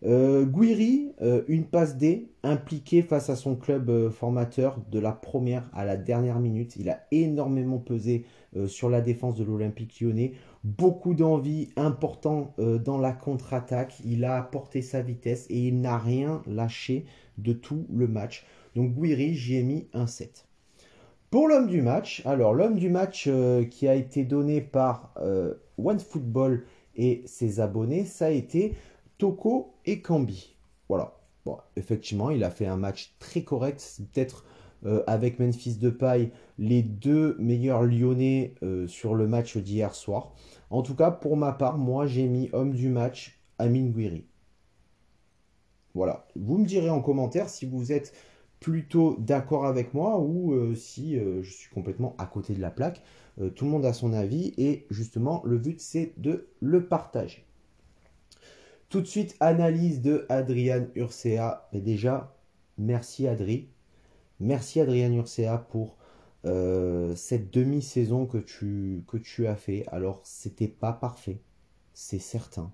Euh, 0.04 0.44
Guiri, 0.44 1.12
une 1.48 1.64
passe 1.64 1.96
D, 1.96 2.28
impliqué 2.42 3.02
face 3.02 3.30
à 3.30 3.36
son 3.36 3.56
club 3.56 4.10
formateur 4.10 4.78
de 4.90 4.98
la 4.98 5.12
première 5.12 5.70
à 5.72 5.84
la 5.84 5.96
dernière 5.96 6.40
minute. 6.40 6.76
Il 6.76 6.90
a 6.90 7.00
énormément 7.10 7.78
pesé 7.78 8.26
sur 8.66 8.90
la 8.90 9.00
défense 9.00 9.34
de 9.34 9.44
l'Olympique 9.44 9.98
lyonnais 10.00 10.34
beaucoup 10.64 11.12
d'envie, 11.14 11.68
important 11.76 12.54
euh, 12.58 12.78
dans 12.78 12.98
la 12.98 13.12
contre-attaque. 13.12 14.00
Il 14.04 14.24
a 14.24 14.36
apporté 14.36 14.82
sa 14.82 15.02
vitesse 15.02 15.46
et 15.50 15.68
il 15.68 15.80
n'a 15.80 15.98
rien 15.98 16.42
lâché 16.46 17.04
de 17.38 17.52
tout 17.52 17.86
le 17.92 18.08
match. 18.08 18.44
Donc 18.74 18.94
Guiri, 18.94 19.34
j'y 19.34 19.56
ai 19.56 19.62
mis 19.62 19.86
un 19.92 20.06
7. 20.06 20.46
Pour 21.34 21.48
l'homme 21.48 21.66
du 21.66 21.82
match, 21.82 22.22
alors 22.26 22.54
l'homme 22.54 22.76
du 22.76 22.88
match 22.88 23.24
euh, 23.26 23.64
qui 23.64 23.88
a 23.88 23.96
été 23.96 24.22
donné 24.22 24.60
par 24.60 25.12
euh, 25.16 25.54
OneFootball 25.78 26.64
et 26.94 27.24
ses 27.26 27.58
abonnés, 27.58 28.04
ça 28.04 28.26
a 28.26 28.30
été 28.30 28.76
Toko 29.18 29.74
et 29.84 30.00
Kambi. 30.00 30.54
Voilà. 30.88 31.18
Bon, 31.44 31.58
effectivement, 31.74 32.30
il 32.30 32.44
a 32.44 32.50
fait 32.50 32.68
un 32.68 32.76
match 32.76 33.16
très 33.18 33.42
correct. 33.42 34.00
Peut-être 34.12 34.44
avec 35.08 35.40
Memphis 35.40 35.74
Depay 35.74 36.30
les 36.56 36.82
deux 36.82 37.34
meilleurs 37.40 37.82
lyonnais 37.82 38.54
sur 38.86 39.16
le 39.16 39.26
match 39.26 39.56
d'hier 39.56 39.92
soir. 39.92 40.34
En 40.70 40.82
tout 40.82 40.94
cas, 40.94 41.10
pour 41.10 41.36
ma 41.36 41.50
part, 41.50 41.78
moi, 41.78 42.06
j'ai 42.06 42.28
mis 42.28 42.48
homme 42.52 42.74
du 42.74 42.88
match 42.90 43.40
Amin 43.58 43.86
Gouiri. 43.86 44.24
Voilà. 45.94 46.28
Vous 46.36 46.58
me 46.58 46.64
direz 46.64 46.90
en 46.90 47.00
commentaire 47.00 47.48
si 47.48 47.66
vous 47.66 47.90
êtes 47.90 48.12
plutôt 48.64 49.16
d'accord 49.18 49.66
avec 49.66 49.92
moi 49.92 50.18
ou 50.18 50.54
euh, 50.54 50.74
si 50.74 51.18
euh, 51.18 51.42
je 51.42 51.52
suis 51.52 51.68
complètement 51.68 52.14
à 52.16 52.24
côté 52.24 52.54
de 52.54 52.62
la 52.62 52.70
plaque. 52.70 53.02
Euh, 53.38 53.50
tout 53.50 53.66
le 53.66 53.70
monde 53.70 53.84
a 53.84 53.92
son 53.92 54.14
avis 54.14 54.54
et 54.56 54.86
justement, 54.88 55.42
le 55.44 55.58
but, 55.58 55.82
c'est 55.82 56.14
de 56.16 56.48
le 56.60 56.86
partager. 56.86 57.44
Tout 58.88 59.02
de 59.02 59.06
suite, 59.06 59.36
analyse 59.40 60.00
de 60.00 60.24
Adrian 60.30 60.86
Urcea. 60.94 61.68
Déjà, 61.74 62.38
merci 62.78 63.28
Adri. 63.28 63.68
Merci 64.40 64.80
Adrian 64.80 65.12
Urcea 65.12 65.58
pour 65.58 65.98
cette 67.16 67.50
demi-saison 67.54 68.26
que 68.26 68.36
tu, 68.36 69.02
que 69.08 69.16
tu 69.16 69.46
as 69.46 69.56
fait, 69.56 69.86
alors 69.88 70.20
c'était 70.24 70.68
pas 70.68 70.92
parfait, 70.92 71.40
c'est 71.94 72.18
certain. 72.18 72.70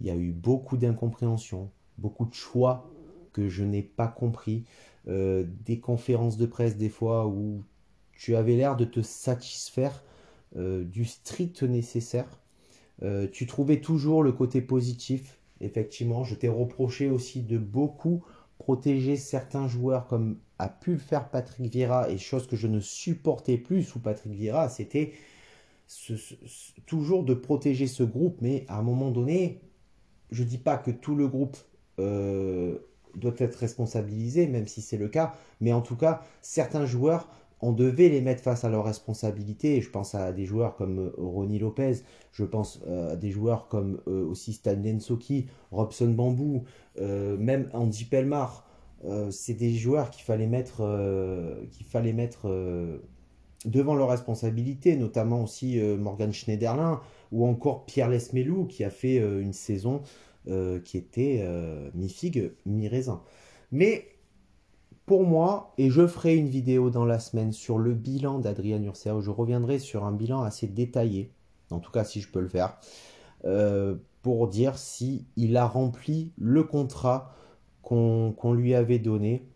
Il 0.00 0.06
y 0.06 0.10
a 0.10 0.16
eu 0.16 0.32
beaucoup 0.32 0.76
d'incompréhension, 0.76 1.70
beaucoup 1.96 2.26
de 2.26 2.34
choix 2.34 2.90
que 3.32 3.48
je 3.48 3.64
n'ai 3.64 3.82
pas 3.82 4.08
compris, 4.08 4.64
euh, 5.08 5.44
des 5.64 5.78
conférences 5.78 6.36
de 6.36 6.46
presse 6.46 6.76
des 6.76 6.88
fois 6.88 7.26
où 7.26 7.62
tu 8.12 8.36
avais 8.36 8.56
l'air 8.56 8.76
de 8.76 8.84
te 8.84 9.02
satisfaire 9.02 10.02
euh, 10.56 10.84
du 10.84 11.04
strict 11.04 11.62
nécessaire. 11.62 12.40
tu 13.32 13.46
trouvais 13.46 13.80
toujours 13.80 14.22
le 14.22 14.32
côté 14.32 14.62
positif, 14.62 15.38
effectivement. 15.60 16.24
Je 16.24 16.34
t'ai 16.34 16.48
reproché 16.48 17.10
aussi 17.10 17.42
de 17.42 17.58
beaucoup 17.58 18.24
protéger 18.58 19.16
certains 19.16 19.68
joueurs 19.68 20.06
comme 20.06 20.38
a 20.58 20.68
pu 20.68 20.92
le 20.92 20.98
faire 20.98 21.28
Patrick 21.28 21.70
Vieira, 21.70 22.10
et 22.10 22.18
chose 22.18 22.46
que 22.46 22.56
je 22.56 22.66
ne 22.66 22.80
supportais 22.80 23.58
plus 23.58 23.82
sous 23.82 24.00
Patrick 24.00 24.32
Vieira, 24.32 24.68
c'était 24.68 25.12
toujours 26.86 27.24
de 27.24 27.34
protéger 27.34 27.86
ce 27.86 28.02
groupe, 28.02 28.38
mais 28.40 28.64
à 28.68 28.78
un 28.78 28.82
moment 28.82 29.10
donné, 29.10 29.60
je 30.30 30.42
ne 30.42 30.48
dis 30.48 30.58
pas 30.58 30.78
que 30.78 30.90
tout 30.90 31.14
le 31.14 31.28
groupe 31.28 31.56
euh, 31.98 32.78
doit 33.16 33.34
être 33.38 33.56
responsabilisé, 33.56 34.46
même 34.46 34.66
si 34.66 34.82
c'est 34.82 34.96
le 34.96 35.08
cas, 35.08 35.34
mais 35.60 35.72
en 35.72 35.80
tout 35.80 35.96
cas, 35.96 36.22
certains 36.42 36.86
joueurs, 36.86 37.28
on 37.60 37.72
devait 37.72 38.10
les 38.10 38.20
mettre 38.20 38.42
face 38.42 38.64
à 38.64 38.68
leurs 38.68 38.84
responsabilités. 38.84 39.80
Je 39.80 39.90
pense 39.90 40.14
à 40.14 40.32
des 40.32 40.44
joueurs 40.44 40.76
comme 40.76 40.98
euh, 40.98 41.12
Ronnie 41.16 41.58
Lopez, 41.58 42.02
je 42.32 42.44
pense 42.44 42.80
euh, 42.86 43.14
à 43.14 43.16
des 43.16 43.30
joueurs 43.30 43.68
comme 43.68 44.00
aussi 44.06 44.52
Stan 44.52 44.76
Lensoki, 44.76 45.46
Robson 45.72 46.08
Bambou, 46.08 46.64
même 46.98 47.68
Andy 47.72 48.04
Pelmar. 48.04 48.66
Euh, 49.04 49.30
c'est 49.30 49.54
des 49.54 49.72
joueurs 49.74 50.10
qu'il 50.10 50.24
fallait 50.24 50.46
mettre, 50.46 50.80
euh, 50.80 51.64
qu'il 51.70 51.86
fallait 51.86 52.12
mettre 52.12 52.48
euh, 52.48 52.98
devant 53.64 53.94
leurs 53.94 54.08
responsabilités, 54.08 54.96
notamment 54.96 55.42
aussi 55.42 55.80
Morgan 55.80 56.32
Schneiderlin 56.32 57.00
ou 57.32 57.46
encore 57.46 57.84
Pierre 57.84 58.08
Lesmelou 58.08 58.66
qui 58.66 58.84
a 58.84 58.90
fait 58.90 59.16
une 59.16 59.52
saison 59.52 60.02
qui 60.84 60.96
était 60.96 61.46
mi-figue, 61.94 62.52
mi-raisin. 62.66 63.22
Mais 63.72 64.06
pour 65.04 65.24
moi, 65.24 65.72
et 65.78 65.90
je 65.90 66.06
ferai 66.06 66.36
une 66.36 66.48
vidéo 66.48 66.90
dans 66.90 67.04
la 67.04 67.18
semaine 67.18 67.52
sur 67.52 67.78
le 67.78 67.94
bilan 67.94 68.38
d'Adrien 68.38 68.82
Urcea, 68.82 69.14
où 69.14 69.20
je 69.20 69.30
reviendrai 69.30 69.78
sur 69.78 70.04
un 70.04 70.12
bilan 70.12 70.42
assez 70.42 70.66
détaillé, 70.66 71.30
en 71.70 71.78
tout 71.78 71.90
cas 71.90 72.04
si 72.04 72.20
je 72.20 72.28
peux 72.28 72.40
le 72.40 72.48
faire, 72.48 72.78
pour 74.22 74.48
dire 74.48 74.78
si 74.78 75.26
il 75.36 75.56
a 75.56 75.66
rempli 75.66 76.32
le 76.38 76.64
contrat 76.64 77.32
qu'on 77.82 78.52
lui 78.52 78.74
avait 78.74 78.98
donné. 78.98 79.46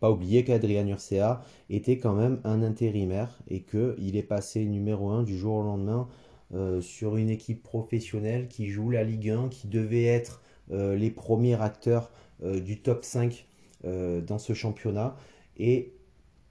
Pas 0.00 0.10
oublier 0.10 0.44
qu'Adrien 0.44 0.86
Urcea 0.88 1.42
était 1.70 1.98
quand 1.98 2.14
même 2.14 2.40
un 2.42 2.62
intérimaire 2.62 3.38
et 3.48 3.62
qu'il 3.62 4.16
est 4.16 4.24
passé 4.24 4.64
numéro 4.64 5.10
1 5.10 5.22
du 5.22 5.36
jour 5.38 5.56
au 5.56 5.62
lendemain 5.62 6.08
euh, 6.52 6.80
sur 6.80 7.16
une 7.16 7.30
équipe 7.30 7.62
professionnelle 7.62 8.48
qui 8.48 8.68
joue 8.68 8.90
la 8.90 9.02
Ligue 9.02 9.30
1, 9.30 9.48
qui 9.48 9.66
devait 9.66 10.04
être 10.04 10.42
euh, 10.70 10.94
les 10.94 11.10
premiers 11.10 11.60
acteurs 11.60 12.10
euh, 12.42 12.60
du 12.60 12.80
top 12.80 13.04
5 13.04 13.46
dans 14.26 14.38
ce 14.38 14.54
championnat. 14.54 15.14
Et 15.58 15.92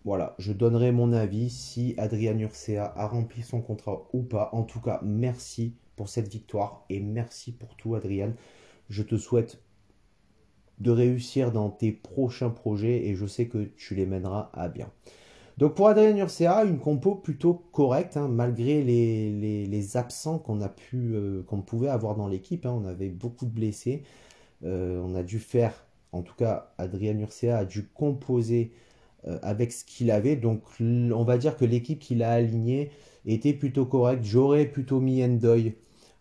voilà, 0.06 0.36
je 0.38 0.54
donnerai 0.54 0.92
mon 0.92 1.14
avis 1.14 1.50
si 1.50 1.96
Adrien 1.98 2.38
Urcea 2.38 2.94
a 2.96 3.08
rempli 3.08 3.42
son 3.42 3.60
contrat 3.60 4.08
ou 4.14 4.22
pas. 4.22 4.50
En 4.54 4.62
tout 4.62 4.80
cas, 4.80 5.00
merci 5.04 5.74
pour 5.96 6.10
cette 6.10 6.28
victoire 6.28 6.86
et 6.92 7.00
merci 7.00 7.52
pour 7.52 7.76
tout, 7.76 7.96
Adrien. 7.96 8.36
Je 8.90 9.02
te 9.02 9.18
souhaite 9.18 9.64
de 10.80 10.92
réussir 10.92 11.52
dans 11.52 11.72
tes 11.72 11.92
prochains 11.92 12.52
projets 12.52 13.08
et 13.08 13.16
je 13.16 13.26
sais 13.26 13.48
que 13.48 13.64
tu 13.78 13.96
les 13.96 14.06
mèneras 14.06 14.52
à 14.54 14.70
bien. 14.70 14.92
Donc 15.58 15.76
pour 15.76 15.88
Adrien 15.88 16.16
Urcea, 16.18 16.64
une 16.66 16.80
compo 16.80 17.16
plutôt 17.16 17.54
correcte, 17.72 18.18
hein, 18.18 18.28
malgré 18.28 18.82
les, 18.84 19.98
absents 19.98 20.44
euh, 20.94 21.44
qu'on 21.44 21.62
pouvait 21.62 21.90
avoir 21.90 22.16
dans 22.16 22.28
l'équipe. 22.28 22.66
Hein. 22.66 22.74
on 22.76 22.86
avait 22.86 23.10
beaucoup 23.10 23.46
de 23.46 23.52
blessés. 23.52 24.04
Euh, 24.64 25.00
on 25.04 25.14
a 25.16 25.24
dû 25.24 25.40
faire, 25.40 25.86
en 26.12 26.24
tout 26.24 26.34
cas, 26.36 26.74
Adrien 26.78 27.18
Urcea 27.20 27.58
a 27.58 27.66
dû 27.66 27.88
composer 27.88 28.72
euh, 29.28 29.38
avec 29.44 29.72
ce 29.72 29.86
qu'il 29.86 30.10
avait. 30.10 30.36
Donc 30.36 30.64
on 30.80 31.24
va 31.24 31.38
dire 31.38 31.56
que 31.56 31.66
l'équipe 31.66 32.00
qu'il 32.00 32.24
a 32.24 32.32
alignée 32.32 32.90
était 33.26 33.54
plutôt 33.54 33.86
correcte. 33.86 34.24
J'aurais 34.24 34.66
plutôt 34.66 35.00
mis 35.00 35.24
Endoy 35.24 35.76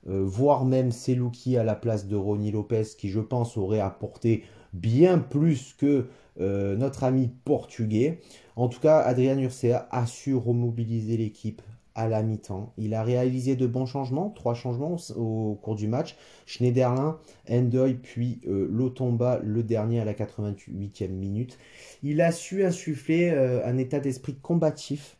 voire 0.05 0.65
même 0.65 0.91
Selouki 0.91 1.57
à 1.57 1.63
la 1.63 1.77
place 1.77 2.09
de 2.09 2.17
Ronnie 2.17 2.51
Lopez, 2.51 2.83
qui 2.99 3.09
je 3.09 3.21
pense 3.21 3.57
aurait 3.57 3.79
apporté 3.79 4.43
bien 4.73 5.19
plus 5.19 5.75
que 5.75 6.07
euh, 6.41 6.77
notre 6.77 7.05
ami 7.05 7.31
portugais. 7.45 8.21
En 8.57 8.69
tout 8.69 8.81
cas, 8.81 8.99
Adrian 9.01 9.39
Urcea 9.39 9.87
a 9.91 10.07
su 10.07 10.35
remobiliser 10.35 11.17
l'équipe 11.17 11.63
à 11.95 12.09
la 12.09 12.23
mi-temps. 12.23 12.73
Il 12.79 12.95
a 12.95 13.03
réalisé 13.03 13.55
de 13.55 13.67
bons 13.67 13.85
changements, 13.85 14.31
trois 14.31 14.55
changements 14.55 14.97
au, 15.15 15.59
cours 15.61 15.75
du 15.75 15.89
match. 15.89 16.17
Schneiderlin, 16.47 17.19
Endoy, 17.51 17.95
puis 17.95 18.41
euh, 18.47 18.67
Lotomba, 18.71 19.41
le 19.43 19.63
dernier 19.63 20.01
à 20.01 20.07
la 20.07 20.15
88e 20.15 21.09
minute. 21.09 21.59
Il 22.03 22.23
a 22.23 22.33
su 22.33 22.65
insuffler 22.65 23.31
un 23.31 23.77
état 23.77 24.01
d'esprit 24.01 24.37
combatif 24.37 25.19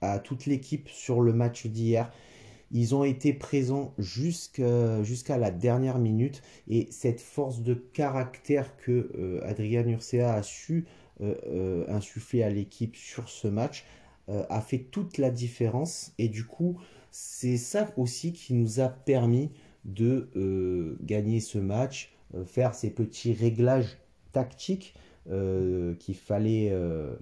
à 0.00 0.18
toute 0.18 0.46
l'équipe 0.46 0.88
sur 0.88 1.20
le 1.20 1.32
match 1.32 1.66
d'hier 1.66 2.10
Ils 2.72 2.94
ont 2.94 3.04
été 3.04 3.34
présents 3.34 3.94
jusqu'à 3.98 5.36
la 5.36 5.50
dernière 5.50 5.98
minute. 5.98 6.42
Et 6.68 6.88
cette 6.90 7.20
force 7.20 7.60
de 7.60 7.74
caractère 7.74 8.76
que 8.78 9.10
euh, 9.18 9.40
Adrien 9.44 9.86
Urcea 9.86 10.32
a 10.32 10.42
su 10.42 10.86
euh, 11.20 11.34
euh, 11.46 11.84
insuffler 11.88 12.42
à 12.42 12.48
l'équipe 12.48 12.96
sur 12.96 13.28
ce 13.28 13.48
match 13.48 13.84
a 14.48 14.62
fait 14.62 14.78
toute 14.78 15.18
la 15.18 15.30
différence. 15.30 16.14
Et 16.16 16.28
du 16.28 16.46
coup 16.46 16.80
c'est 17.10 17.58
ça 17.58 17.92
aussi 17.98 18.32
qui 18.32 18.54
nous 18.54 18.80
a 18.80 18.88
permis 18.88 19.50
de 19.84 20.96
gagner 21.02 21.40
ce 21.40 21.58
match, 21.58 22.14
faire 22.46 22.74
ces 22.74 22.88
petits 22.88 23.34
réglages 23.34 23.98
tactiques 24.30 24.94
qu'il 25.26 26.14
fallait, 26.14 26.72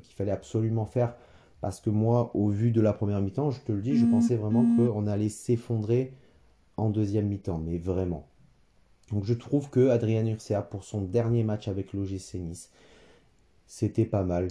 qu'il 0.02 0.14
fallait 0.14 0.30
absolument 0.30 0.84
faire 0.84 1.16
parce 1.60 1.80
que 1.80 1.90
moi, 1.90 2.30
au 2.34 2.48
vu 2.48 2.70
de 2.70 2.80
la 2.80 2.92
première 2.92 3.20
mi-temps, 3.20 3.50
je 3.50 3.60
te 3.60 3.72
le 3.72 3.82
dis, 3.82 3.96
je 3.96 4.06
mm. 4.06 4.10
pensais 4.10 4.36
vraiment 4.36 4.62
mm. 4.62 4.76
qu'on 4.76 5.06
allait 5.06 5.28
s'effondrer 5.28 6.14
en 6.76 6.90
deuxième 6.90 7.28
mi-temps, 7.28 7.58
mais 7.58 7.78
vraiment. 7.78 8.26
Donc 9.12 9.24
je 9.24 9.34
trouve 9.34 9.70
que 9.70 9.88
Adrien 9.88 10.26
Urcea, 10.26 10.62
pour 10.62 10.84
son 10.84 11.02
dernier 11.02 11.42
match 11.42 11.68
avec 11.68 11.92
l'OGC 11.92 12.34
Nice, 12.34 12.70
c'était 13.66 14.04
pas 14.04 14.22
mal. 14.22 14.48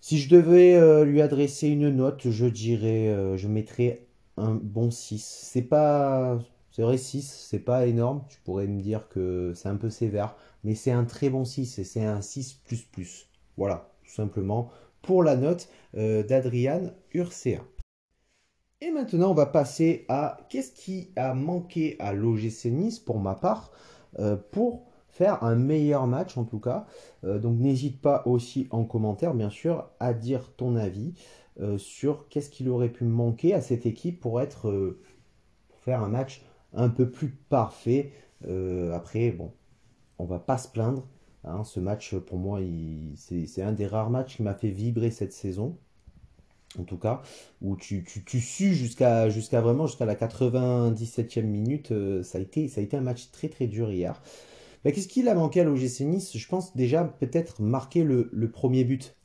Si 0.00 0.18
je 0.18 0.28
devais 0.28 0.74
euh, 0.74 1.04
lui 1.04 1.20
adresser 1.22 1.68
une 1.68 1.88
note, 1.90 2.28
je 2.30 2.46
dirais, 2.46 3.08
euh, 3.08 3.36
je 3.36 3.48
mettrais 3.48 4.06
un 4.36 4.54
bon 4.54 4.90
6. 4.90 5.24
C'est 5.24 5.62
pas, 5.62 6.38
c'est 6.70 6.82
vrai 6.82 6.98
6, 6.98 7.46
c'est 7.50 7.58
pas 7.58 7.86
énorme. 7.86 8.22
Tu 8.28 8.38
pourrais 8.44 8.66
me 8.66 8.80
dire 8.80 9.08
que 9.08 9.52
c'est 9.54 9.68
un 9.68 9.76
peu 9.76 9.90
sévère, 9.90 10.36
mais 10.64 10.74
c'est 10.74 10.92
un 10.92 11.04
très 11.04 11.30
bon 11.30 11.44
6 11.44 11.78
et 11.78 11.84
c'est 11.84 12.04
un 12.04 12.20
6 12.20 12.60
Voilà, 13.56 13.90
tout 14.04 14.12
simplement 14.12 14.70
pour 15.02 15.22
la 15.22 15.36
note 15.36 15.68
euh, 15.96 16.22
d'Adrian 16.22 16.90
Urcea. 17.12 17.62
Et 18.80 18.90
maintenant, 18.90 19.30
on 19.30 19.34
va 19.34 19.46
passer 19.46 20.04
à 20.08 20.38
qu'est-ce 20.48 20.72
qui 20.72 21.10
a 21.16 21.34
manqué 21.34 21.96
à 21.98 22.12
l'OGC 22.12 22.66
Nice 22.66 22.98
pour 22.98 23.18
ma 23.18 23.34
part 23.34 23.72
euh, 24.18 24.36
pour 24.36 24.86
faire 25.08 25.42
un 25.42 25.56
meilleur 25.56 26.06
match 26.06 26.36
en 26.36 26.44
tout 26.44 26.60
cas. 26.60 26.86
Euh, 27.24 27.38
donc 27.38 27.58
n'hésite 27.58 28.00
pas 28.00 28.22
aussi 28.26 28.68
en 28.70 28.84
commentaire, 28.84 29.34
bien 29.34 29.50
sûr, 29.50 29.88
à 29.98 30.14
dire 30.14 30.52
ton 30.56 30.76
avis 30.76 31.14
sur 31.76 32.28
qu'est-ce 32.28 32.50
qu'il 32.50 32.68
aurait 32.68 32.88
pu 32.88 33.02
manquer 33.02 33.52
à 33.52 33.60
cette 33.60 33.84
équipe 33.84 34.20
pour 34.20 34.40
être 34.40 34.96
faire 35.80 36.04
un 36.04 36.08
match 36.08 36.44
un 36.72 36.88
peu 36.88 37.10
plus 37.10 37.30
parfait. 37.30 38.12
après, 38.94 39.32
bon, 39.32 39.50
on 40.20 40.24
va 40.24 40.38
pas 40.38 40.56
se 40.56 40.68
plaindre. 40.68 41.08
Hein, 41.44 41.64
ce 41.64 41.80
match, 41.80 42.14
pour 42.14 42.38
moi, 42.38 42.60
c'est 43.16 43.62
un 43.62 43.72
des 43.72 43.86
rares 43.86 44.10
matchs 44.10 44.36
qui 44.36 44.42
m'a 44.42 44.54
fait 44.54 44.70
vibrer 44.70 45.10
cette 45.10 45.32
saison. 45.32 45.76
En 46.78 46.82
tout 46.82 46.98
cas, 46.98 47.22
où 47.62 47.76
tu, 47.76 48.04
tu, 48.04 48.24
tu 48.24 48.40
sues 48.40 48.74
jusqu'à 48.74 49.28
vraiment 49.60 49.86
jusqu'à 49.86 50.04
la 50.04 50.14
97e 50.14 51.42
minute. 51.42 51.92
Euh, 51.92 52.22
ça, 52.22 52.38
a 52.38 52.40
été, 52.42 52.68
ça 52.68 52.80
a 52.80 52.84
été 52.84 52.96
un 52.96 53.00
match 53.00 53.30
très 53.30 53.48
très 53.48 53.66
dur 53.66 53.90
hier. 53.90 54.20
Qu'est-ce 54.84 55.08
qu'il 55.08 55.28
a 55.28 55.34
manqué 55.34 55.60
à 55.60 55.64
l'OGC 55.64 56.00
Nice? 56.00 56.36
Je 56.36 56.48
pense 56.48 56.74
déjà 56.76 57.04
peut-être 57.04 57.60
marquer 57.60 58.04
le, 58.04 58.28
le 58.32 58.50
premier 58.50 58.84
but. 58.84 59.16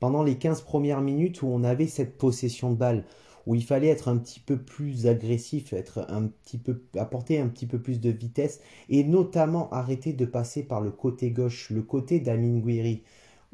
Pendant 0.00 0.22
les 0.22 0.38
15 0.38 0.62
premières 0.62 1.00
minutes 1.00 1.42
où 1.42 1.48
on 1.48 1.64
avait 1.64 1.88
cette 1.88 2.18
possession 2.18 2.70
de 2.70 2.76
balle, 2.76 3.04
où 3.48 3.54
il 3.54 3.64
fallait 3.64 3.88
être 3.88 4.08
un 4.08 4.18
petit 4.18 4.40
peu 4.40 4.58
plus 4.58 5.06
agressif, 5.06 5.72
être 5.72 6.04
un 6.10 6.26
petit 6.26 6.58
peu, 6.58 6.82
apporter 6.98 7.40
un 7.40 7.48
petit 7.48 7.64
peu 7.64 7.80
plus 7.80 7.98
de 7.98 8.10
vitesse 8.10 8.60
et 8.90 9.04
notamment 9.04 9.70
arrêter 9.70 10.12
de 10.12 10.26
passer 10.26 10.62
par 10.62 10.82
le 10.82 10.90
côté 10.90 11.30
gauche, 11.30 11.70
le 11.70 11.80
côté 11.80 12.20
d'Amin 12.20 12.58
Gouiri, 12.58 13.04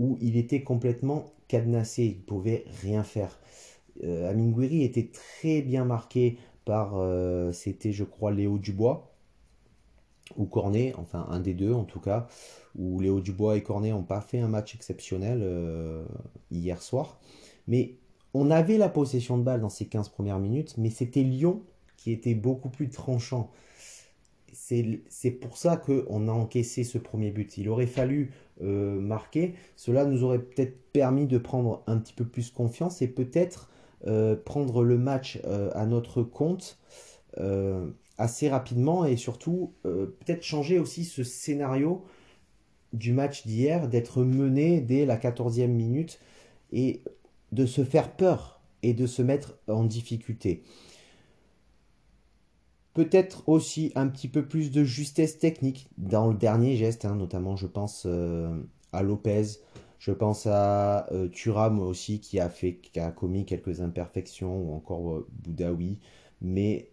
où 0.00 0.18
il 0.20 0.36
était 0.36 0.64
complètement 0.64 1.26
cadenassé, 1.46 2.06
il 2.06 2.16
ne 2.16 2.22
pouvait 2.22 2.64
rien 2.82 3.04
faire. 3.04 3.38
Euh, 4.02 4.34
était 4.72 5.12
très 5.12 5.62
bien 5.62 5.84
marqué 5.84 6.38
par, 6.64 6.96
euh, 6.96 7.52
c'était 7.52 7.92
je 7.92 8.02
crois 8.02 8.32
Léo 8.32 8.58
Dubois 8.58 9.14
ou 10.36 10.46
Cornet, 10.46 10.92
enfin 10.96 11.24
un 11.30 11.38
des 11.38 11.54
deux 11.54 11.72
en 11.72 11.84
tout 11.84 12.00
cas, 12.00 12.26
où 12.74 12.98
Léo 12.98 13.20
Dubois 13.20 13.56
et 13.56 13.62
Cornet 13.62 13.90
n'ont 13.90 14.02
pas 14.02 14.20
fait 14.20 14.40
un 14.40 14.48
match 14.48 14.74
exceptionnel 14.74 15.38
euh, 15.40 16.04
hier 16.50 16.82
soir. 16.82 17.20
Mais 17.68 17.94
on 18.34 18.50
avait 18.50 18.78
la 18.78 18.88
possession 18.88 19.38
de 19.38 19.44
balle 19.44 19.60
dans 19.60 19.68
ces 19.68 19.86
15 19.86 20.08
premières 20.08 20.40
minutes, 20.40 20.74
mais 20.76 20.90
c'était 20.90 21.22
Lyon 21.22 21.62
qui 21.96 22.12
était 22.12 22.34
beaucoup 22.34 22.68
plus 22.68 22.90
tranchant. 22.90 23.50
C'est 24.52 25.30
pour 25.30 25.56
ça 25.56 25.76
qu'on 25.76 26.28
a 26.28 26.32
encaissé 26.32 26.84
ce 26.84 26.98
premier 26.98 27.30
but. 27.30 27.58
Il 27.58 27.68
aurait 27.68 27.86
fallu 27.86 28.32
euh, 28.62 29.00
marquer. 29.00 29.54
Cela 29.76 30.04
nous 30.04 30.24
aurait 30.24 30.40
peut-être 30.40 30.76
permis 30.92 31.26
de 31.26 31.38
prendre 31.38 31.82
un 31.86 31.98
petit 31.98 32.12
peu 32.12 32.24
plus 32.24 32.50
confiance 32.50 33.02
et 33.02 33.08
peut-être 33.08 33.70
euh, 34.06 34.36
prendre 34.36 34.82
le 34.82 34.98
match 34.98 35.40
euh, 35.44 35.70
à 35.74 35.86
notre 35.86 36.22
compte 36.22 36.78
assez 38.16 38.48
rapidement 38.48 39.04
et 39.04 39.16
surtout 39.16 39.72
peut-être 39.82 40.44
changer 40.44 40.78
aussi 40.78 41.04
ce 41.04 41.24
scénario 41.24 42.04
du 42.92 43.12
match 43.12 43.44
d'hier, 43.44 43.88
d'être 43.88 44.22
mené 44.22 44.80
dès 44.80 45.04
la 45.04 45.16
14e 45.16 45.66
minute 45.66 46.20
et 46.70 47.02
de 47.54 47.66
se 47.66 47.84
faire 47.84 48.16
peur 48.16 48.60
et 48.82 48.92
de 48.92 49.06
se 49.06 49.22
mettre 49.22 49.56
en 49.68 49.84
difficulté. 49.84 50.62
Peut-être 52.92 53.48
aussi 53.48 53.92
un 53.96 54.06
petit 54.06 54.28
peu 54.28 54.46
plus 54.46 54.70
de 54.70 54.84
justesse 54.84 55.38
technique 55.38 55.88
dans 55.98 56.28
le 56.28 56.34
dernier 56.34 56.76
geste, 56.76 57.04
hein, 57.04 57.16
notamment 57.16 57.56
je 57.56 57.66
pense 57.66 58.04
euh, 58.06 58.56
à 58.92 59.02
Lopez, 59.02 59.44
je 59.98 60.12
pense 60.12 60.46
à 60.46 61.06
euh, 61.12 61.28
aussi 61.80 62.20
qui 62.20 62.38
a 62.38 62.48
fait, 62.48 62.74
qui 62.76 63.00
commis 63.16 63.46
quelques 63.46 63.80
imperfections 63.80 64.62
ou 64.62 64.74
encore 64.74 65.12
euh, 65.12 65.26
Boudaoui, 65.42 65.98
mais 66.40 66.90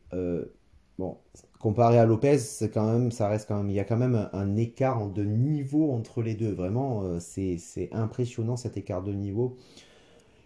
bon, 0.97 1.17
comparé 1.59 1.99
à 1.99 2.05
Lopez, 2.05 2.39
quand 2.73 2.91
même, 2.91 3.11
ça 3.11 3.27
reste 3.27 3.47
quand 3.47 3.57
même, 3.57 3.69
il 3.69 3.75
y 3.75 3.79
a 3.79 3.83
quand 3.83 3.97
même 3.97 4.29
un 4.33 4.55
écart 4.55 5.07
de 5.07 5.23
niveau 5.23 5.91
entre 5.91 6.21
les 6.21 6.35
deux. 6.35 6.51
Vraiment, 6.51 7.19
c'est 7.19 7.89
impressionnant 7.91 8.55
cet 8.55 8.77
écart 8.77 9.03
de 9.03 9.11
niveau. 9.11 9.57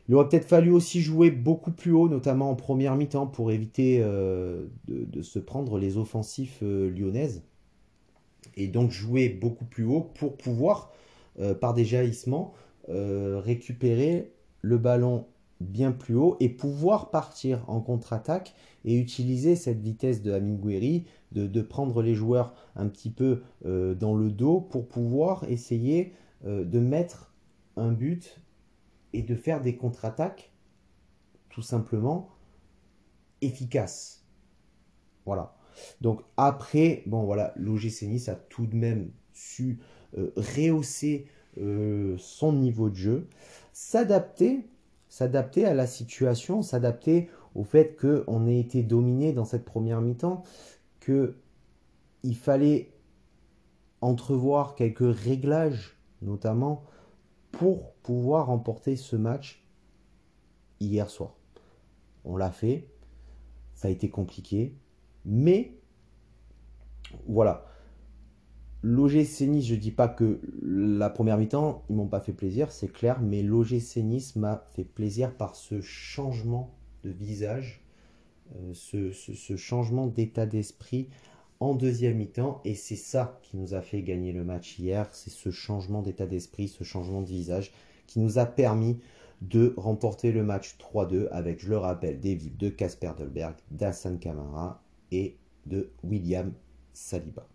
Il 0.07 0.15
aurait 0.15 0.29
peut-être 0.29 0.47
fallu 0.47 0.71
aussi 0.71 1.01
jouer 1.01 1.31
beaucoup 1.31 1.71
plus 1.71 1.91
haut, 1.91 2.07
notamment 2.07 2.51
en 2.51 2.55
première 2.55 2.95
mi-temps, 2.95 3.27
pour 3.27 3.51
éviter 3.51 3.99
euh, 4.01 4.67
de, 4.87 5.21
se 5.21 5.39
prendre 5.39 5.79
les 5.79 5.97
offensifs 5.97 6.59
euh, 6.61 6.91
lyonnaises. 6.91 7.43
Et 8.55 8.67
donc 8.67 8.91
jouer 8.91 9.29
beaucoup 9.29 9.65
plus 9.65 9.85
haut 9.85 10.01
pour 10.01 10.37
pouvoir, 10.37 10.93
euh, 11.39 11.55
par 11.55 11.73
des 11.73 11.85
jaillissements, 11.85 12.53
récupérer 12.87 14.31
le 14.61 14.77
ballon 14.77 15.25
bien 15.59 15.91
plus 15.91 16.13
haut 16.13 16.37
et 16.39 16.49
pouvoir 16.49 17.09
partir 17.09 17.67
en 17.67 17.81
contre-attaque 17.81 18.53
et 18.83 18.93
utiliser 18.99 19.55
cette 19.55 19.81
vitesse 19.81 20.21
de 20.21 20.31
Amigueri, 20.31 21.05
de, 21.31 21.47
de, 21.47 21.61
prendre 21.63 22.03
les 22.03 22.13
joueurs 22.13 22.53
un 22.75 22.87
petit 22.87 23.09
peu 23.09 23.41
dans 23.63 24.13
le 24.13 24.29
dos 24.29 24.61
pour 24.61 24.87
pouvoir 24.87 25.45
essayer 25.49 26.13
de 26.45 26.79
mettre 26.79 27.33
un 27.75 27.91
but 27.91 28.39
et 29.15 29.21
de 29.21 29.35
faire 29.35 29.61
des 29.61 29.75
contre-attaques 29.75 30.51
tout 31.49 31.61
simplement 31.61 32.29
efficaces. 33.41 34.25
Voilà. 35.25 35.55
Donc 36.01 36.21
après, 36.37 37.03
bon 37.05 37.23
voilà, 37.23 37.53
l'OGC 37.55 38.03
Nice 38.03 38.29
a 38.29 38.35
tout 38.35 38.65
de 38.65 38.75
même 38.75 39.11
su 39.33 39.79
euh, 40.17 40.31
rehausser 40.35 41.27
euh, 41.57 42.15
son 42.17 42.53
niveau 42.53 42.89
de 42.89 42.95
jeu, 42.95 43.27
s'adapter, 43.73 44.67
s'adapter 45.09 45.65
à 45.65 45.73
la 45.73 45.87
situation, 45.87 46.61
s'adapter 46.61 47.29
au 47.55 47.63
fait 47.63 47.97
qu'on 47.97 48.47
ait 48.47 48.59
été 48.59 48.83
dominé 48.83 49.31
dans 49.31 49.45
cette 49.45 49.65
première 49.65 50.01
mi-temps, 50.01 50.43
que 50.99 51.35
il 52.23 52.35
fallait 52.35 52.91
entrevoir 54.01 54.75
quelques 54.75 55.15
réglages, 55.15 55.97
notamment 56.21 56.83
pour 57.51 57.94
pouvoir 58.05 58.47
remporter 58.47 58.95
ce 58.95 59.15
match 59.15 59.63
hier 60.79 61.09
soir. 61.09 61.35
On 62.23 62.37
l'a 62.37 62.51
fait, 62.51 62.87
ça 63.73 63.87
a 63.87 63.91
été 63.91 64.09
compliqué, 64.09 64.75
mais 65.25 65.79
voilà. 67.25 67.65
L'OGC 68.83 69.47
Nice, 69.47 69.65
je 69.65 69.73
dis 69.73 69.89
pas 69.89 70.07
que 70.07 70.39
la 70.61 71.09
première 71.09 71.39
mi-temps, 71.39 71.83
ils 71.89 71.95
m'ont 71.95 72.05
pas 72.05 72.19
fait 72.19 72.33
plaisir, 72.33 72.71
c'est 72.71 72.93
clair, 72.93 73.19
mais 73.21 73.41
l'OGC 73.41 73.97
Nice 74.03 74.35
m'a 74.35 74.67
fait 74.75 74.83
plaisir 74.83 75.35
par 75.35 75.55
ce 75.55 75.81
changement 75.81 76.75
de 77.03 77.09
visage, 77.09 77.83
euh, 78.55 78.73
ce, 78.75 79.55
changement 79.55 80.05
d'état 80.05 80.45
d'esprit 80.45 81.09
en 81.59 81.73
deuxième 81.73 82.17
mi-temps 82.17 82.61
et 82.65 82.75
c'est 82.75 82.95
ça 82.95 83.39
qui 83.41 83.57
nous 83.57 83.73
a 83.73 83.81
fait 83.81 84.03
gagner 84.03 84.31
le 84.31 84.43
match 84.43 84.77
hier, 84.77 85.09
c'est 85.13 85.31
ce 85.31 85.49
changement 85.49 86.03
d'état 86.03 86.27
d'esprit, 86.27 86.67
ce 86.67 86.83
changement 86.83 87.23
de 87.23 87.27
visage 87.27 87.71
qui 88.07 88.19
nous 88.19 88.37
a 88.39 88.45
permis 88.45 88.99
de 89.41 89.73
remporter 89.77 90.31
le 90.31 90.43
match 90.43 90.77
3-2 90.77 91.27
avec, 91.31 91.59
je 91.59 91.69
le 91.69 91.77
rappelle, 91.77 92.19
des 92.19 92.35
buts 92.35 92.53
de 92.57 92.69
Casper 92.69 93.11
Dolberg, 93.17 93.55
d'Assan 93.71 94.17
Kamara 94.17 94.81
et 95.11 95.37
de 95.65 95.91
William 96.03 96.53
Saliba. 96.93 97.47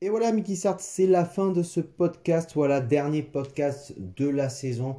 Et 0.00 0.10
voilà, 0.10 0.30
Mickey 0.30 0.54
Sart, 0.54 0.80
c'est 0.80 1.06
la 1.06 1.24
fin 1.24 1.50
de 1.50 1.62
ce 1.62 1.80
podcast. 1.80 2.52
Voilà, 2.54 2.80
dernier 2.80 3.22
podcast 3.22 3.94
de 3.98 4.28
la 4.28 4.48
saison. 4.48 4.96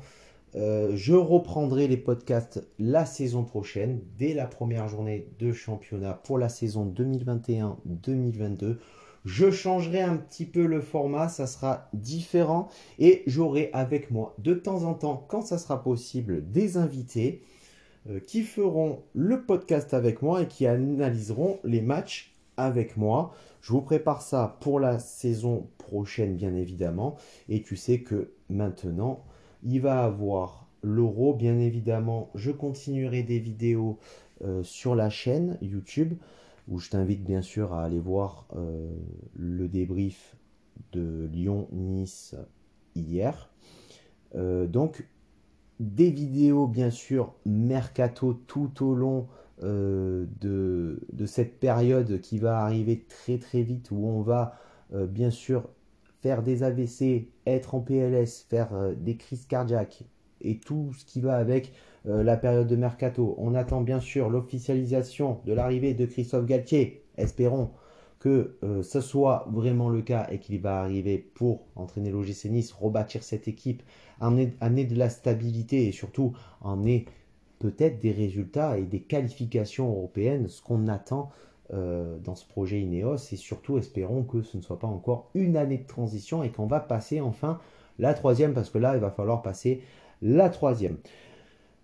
Euh, 0.55 0.91
je 0.95 1.13
reprendrai 1.13 1.87
les 1.87 1.97
podcasts 1.97 2.67
la 2.79 3.05
saison 3.05 3.43
prochaine, 3.43 4.01
dès 4.17 4.33
la 4.33 4.47
première 4.47 4.87
journée 4.87 5.29
de 5.39 5.53
championnat 5.53 6.13
pour 6.13 6.37
la 6.37 6.49
saison 6.49 6.85
2021-2022. 6.85 8.77
Je 9.25 9.51
changerai 9.51 10.01
un 10.01 10.15
petit 10.15 10.45
peu 10.45 10.65
le 10.65 10.81
format, 10.81 11.27
ça 11.27 11.47
sera 11.47 11.89
différent 11.93 12.69
et 12.99 13.23
j'aurai 13.27 13.69
avec 13.73 14.11
moi 14.11 14.33
de 14.37 14.53
temps 14.53 14.83
en 14.83 14.93
temps, 14.93 15.25
quand 15.27 15.41
ça 15.41 15.57
sera 15.57 15.83
possible, 15.83 16.49
des 16.49 16.77
invités 16.77 17.41
euh, 18.09 18.19
qui 18.19 18.43
feront 18.43 19.03
le 19.13 19.43
podcast 19.43 19.93
avec 19.93 20.21
moi 20.21 20.43
et 20.43 20.47
qui 20.47 20.65
analyseront 20.65 21.59
les 21.63 21.81
matchs 21.81 22.33
avec 22.55 22.97
moi. 22.97 23.33
Je 23.61 23.73
vous 23.73 23.81
prépare 23.81 24.21
ça 24.21 24.57
pour 24.61 24.79
la 24.79 24.99
saison 24.99 25.67
prochaine, 25.77 26.35
bien 26.35 26.55
évidemment. 26.55 27.17
Et 27.49 27.61
tu 27.61 27.75
sais 27.75 27.99
que 27.99 28.31
maintenant, 28.49 29.23
il 29.63 29.81
va 29.81 30.03
avoir 30.03 30.67
l'euro, 30.81 31.33
bien 31.33 31.59
évidemment. 31.59 32.29
Je 32.35 32.51
continuerai 32.51 33.23
des 33.23 33.39
vidéos 33.39 33.99
euh, 34.43 34.63
sur 34.63 34.95
la 34.95 35.09
chaîne 35.09 35.57
YouTube 35.61 36.13
où 36.69 36.79
je 36.79 36.89
t'invite 36.89 37.23
bien 37.23 37.41
sûr 37.41 37.73
à 37.73 37.83
aller 37.83 37.99
voir 37.99 38.47
euh, 38.55 38.95
le 39.35 39.67
débrief 39.67 40.35
de 40.93 41.27
Lyon-Nice 41.33 42.35
hier. 42.95 43.49
Euh, 44.35 44.67
donc, 44.67 45.07
des 45.79 46.11
vidéos 46.11 46.67
bien 46.67 46.91
sûr 46.91 47.33
mercato 47.45 48.33
tout 48.33 48.85
au 48.85 48.93
long 48.93 49.27
euh, 49.63 50.25
de, 50.39 51.01
de, 51.11 51.25
cette 51.25 51.59
période 51.59 52.21
qui 52.21 52.37
va 52.37 52.59
arriver 52.59 53.03
très 53.07 53.39
très 53.39 53.63
vite 53.63 53.91
où 53.91 54.05
on 54.05 54.21
va 54.21 54.55
bien 54.91 55.29
sûr 55.29 55.69
faire 56.21 56.41
des 56.41 56.63
AVC, 56.63 57.29
être 57.45 57.75
en 57.75 57.79
PLS, 57.79 58.45
faire 58.49 58.69
des 58.97 59.17
crises 59.17 59.45
cardiaques 59.45 60.03
et 60.41 60.57
tout 60.57 60.91
ce 60.97 61.05
qui 61.05 61.21
va 61.21 61.35
avec 61.35 61.73
la 62.05 62.37
période 62.37 62.67
de 62.67 62.75
mercato. 62.75 63.35
On 63.37 63.55
attend 63.55 63.81
bien 63.81 63.99
sûr 63.99 64.29
l'officialisation 64.29 65.39
de 65.45 65.53
l'arrivée 65.53 65.93
de 65.93 66.05
Christophe 66.05 66.45
Galtier. 66.45 67.03
Espérons 67.17 67.71
que 68.19 68.57
euh, 68.63 68.83
ce 68.83 69.01
soit 69.01 69.47
vraiment 69.49 69.89
le 69.89 70.01
cas 70.01 70.27
et 70.29 70.39
qu'il 70.39 70.59
va 70.59 70.81
arriver 70.81 71.17
pour 71.17 71.61
entraîner 71.75 72.11
l'OGC 72.11 72.45
Nice, 72.45 72.71
rebâtir 72.73 73.23
cette 73.23 73.47
équipe, 73.47 73.81
amener, 74.19 74.85
de 74.85 74.95
la 74.97 75.09
stabilité 75.09 75.87
et 75.87 75.91
surtout 75.91 76.33
amener 76.63 77.05
peut-être 77.59 77.99
des 77.99 78.11
résultats 78.11 78.77
et 78.77 78.83
des 78.83 78.99
qualifications 78.99 79.89
européennes, 79.89 80.49
ce 80.49 80.61
qu'on 80.61 80.87
attend 80.87 81.29
euh, 81.73 82.17
dans 82.19 82.35
ce 82.35 82.45
projet 82.45 82.81
Ineos 82.81 83.17
et 83.31 83.35
surtout 83.37 83.77
espérons 83.77 84.23
que 84.23 84.41
ce 84.41 84.57
ne 84.57 84.61
soit 84.61 84.79
pas 84.79 84.87
encore 84.87 85.29
une 85.33 85.55
année 85.55 85.77
de 85.77 85.87
transition 85.87 86.43
et 86.43 86.49
qu'on 86.49 86.67
va 86.67 86.79
passer 86.79 87.21
enfin 87.21 87.59
la 87.99 88.13
troisième 88.13 88.53
parce 88.53 88.69
que 88.69 88.79
là 88.79 88.95
il 88.95 89.01
va 89.01 89.11
falloir 89.11 89.41
passer 89.41 89.81
la 90.21 90.49
troisième. 90.49 90.97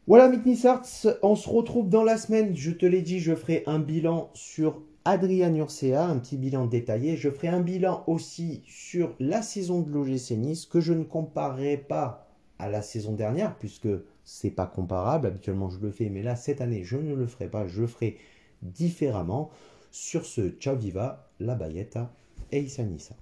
Voilà, 0.08 0.32
Arts, 0.66 1.08
on 1.24 1.36
se 1.36 1.50
retrouve 1.50 1.90
dans 1.90 2.04
la 2.04 2.18
semaine. 2.18 2.56
Je 2.56 2.70
te 2.70 2.86
l'ai 2.86 3.02
dit, 3.02 3.20
je 3.20 3.34
ferai 3.34 3.64
un 3.66 3.80
bilan 3.80 4.30
sur 4.36 4.84
Adrien 5.04 5.56
Urcea, 5.56 6.06
un 6.06 6.20
petit 6.20 6.38
bilan 6.38 6.68
détaillé. 6.68 7.18
Je 7.18 7.32
ferai 7.32 7.48
un 7.48 7.62
bilan 7.62 8.04
aussi 8.06 8.62
sur 8.68 9.16
la 9.20 9.42
saison 9.42 9.82
de 9.82 9.90
l'OGC 9.92 10.38
Nice, 10.38 10.68
que 10.68 10.80
je 10.80 10.94
ne 10.94 11.04
comparerai 11.04 11.78
pas 11.78 12.28
à 12.60 12.70
la 12.70 12.84
saison 12.84 13.14
dernière, 13.14 13.58
puisque 13.58 13.90
c'est 14.24 14.52
pas 14.52 14.68
comparable. 14.68 15.26
Habituellement, 15.26 15.72
je 15.72 15.80
le 15.80 15.90
fais, 15.90 16.10
mais 16.10 16.22
là, 16.22 16.36
cette 16.36 16.62
année, 16.62 16.84
je 16.84 16.98
ne 16.98 17.16
le 17.16 17.26
ferai 17.26 17.48
pas. 17.48 17.66
Je 17.66 17.88
ferai 17.88 18.18
différemment. 18.62 19.50
Sur 19.90 20.28
ce, 20.28 20.50
ciao 20.60 20.76
viva, 20.76 21.32
la 21.40 21.56
bayetta 21.56 22.14
et 22.52 22.60
Issa 22.60 22.84
Nissa. 22.84 23.16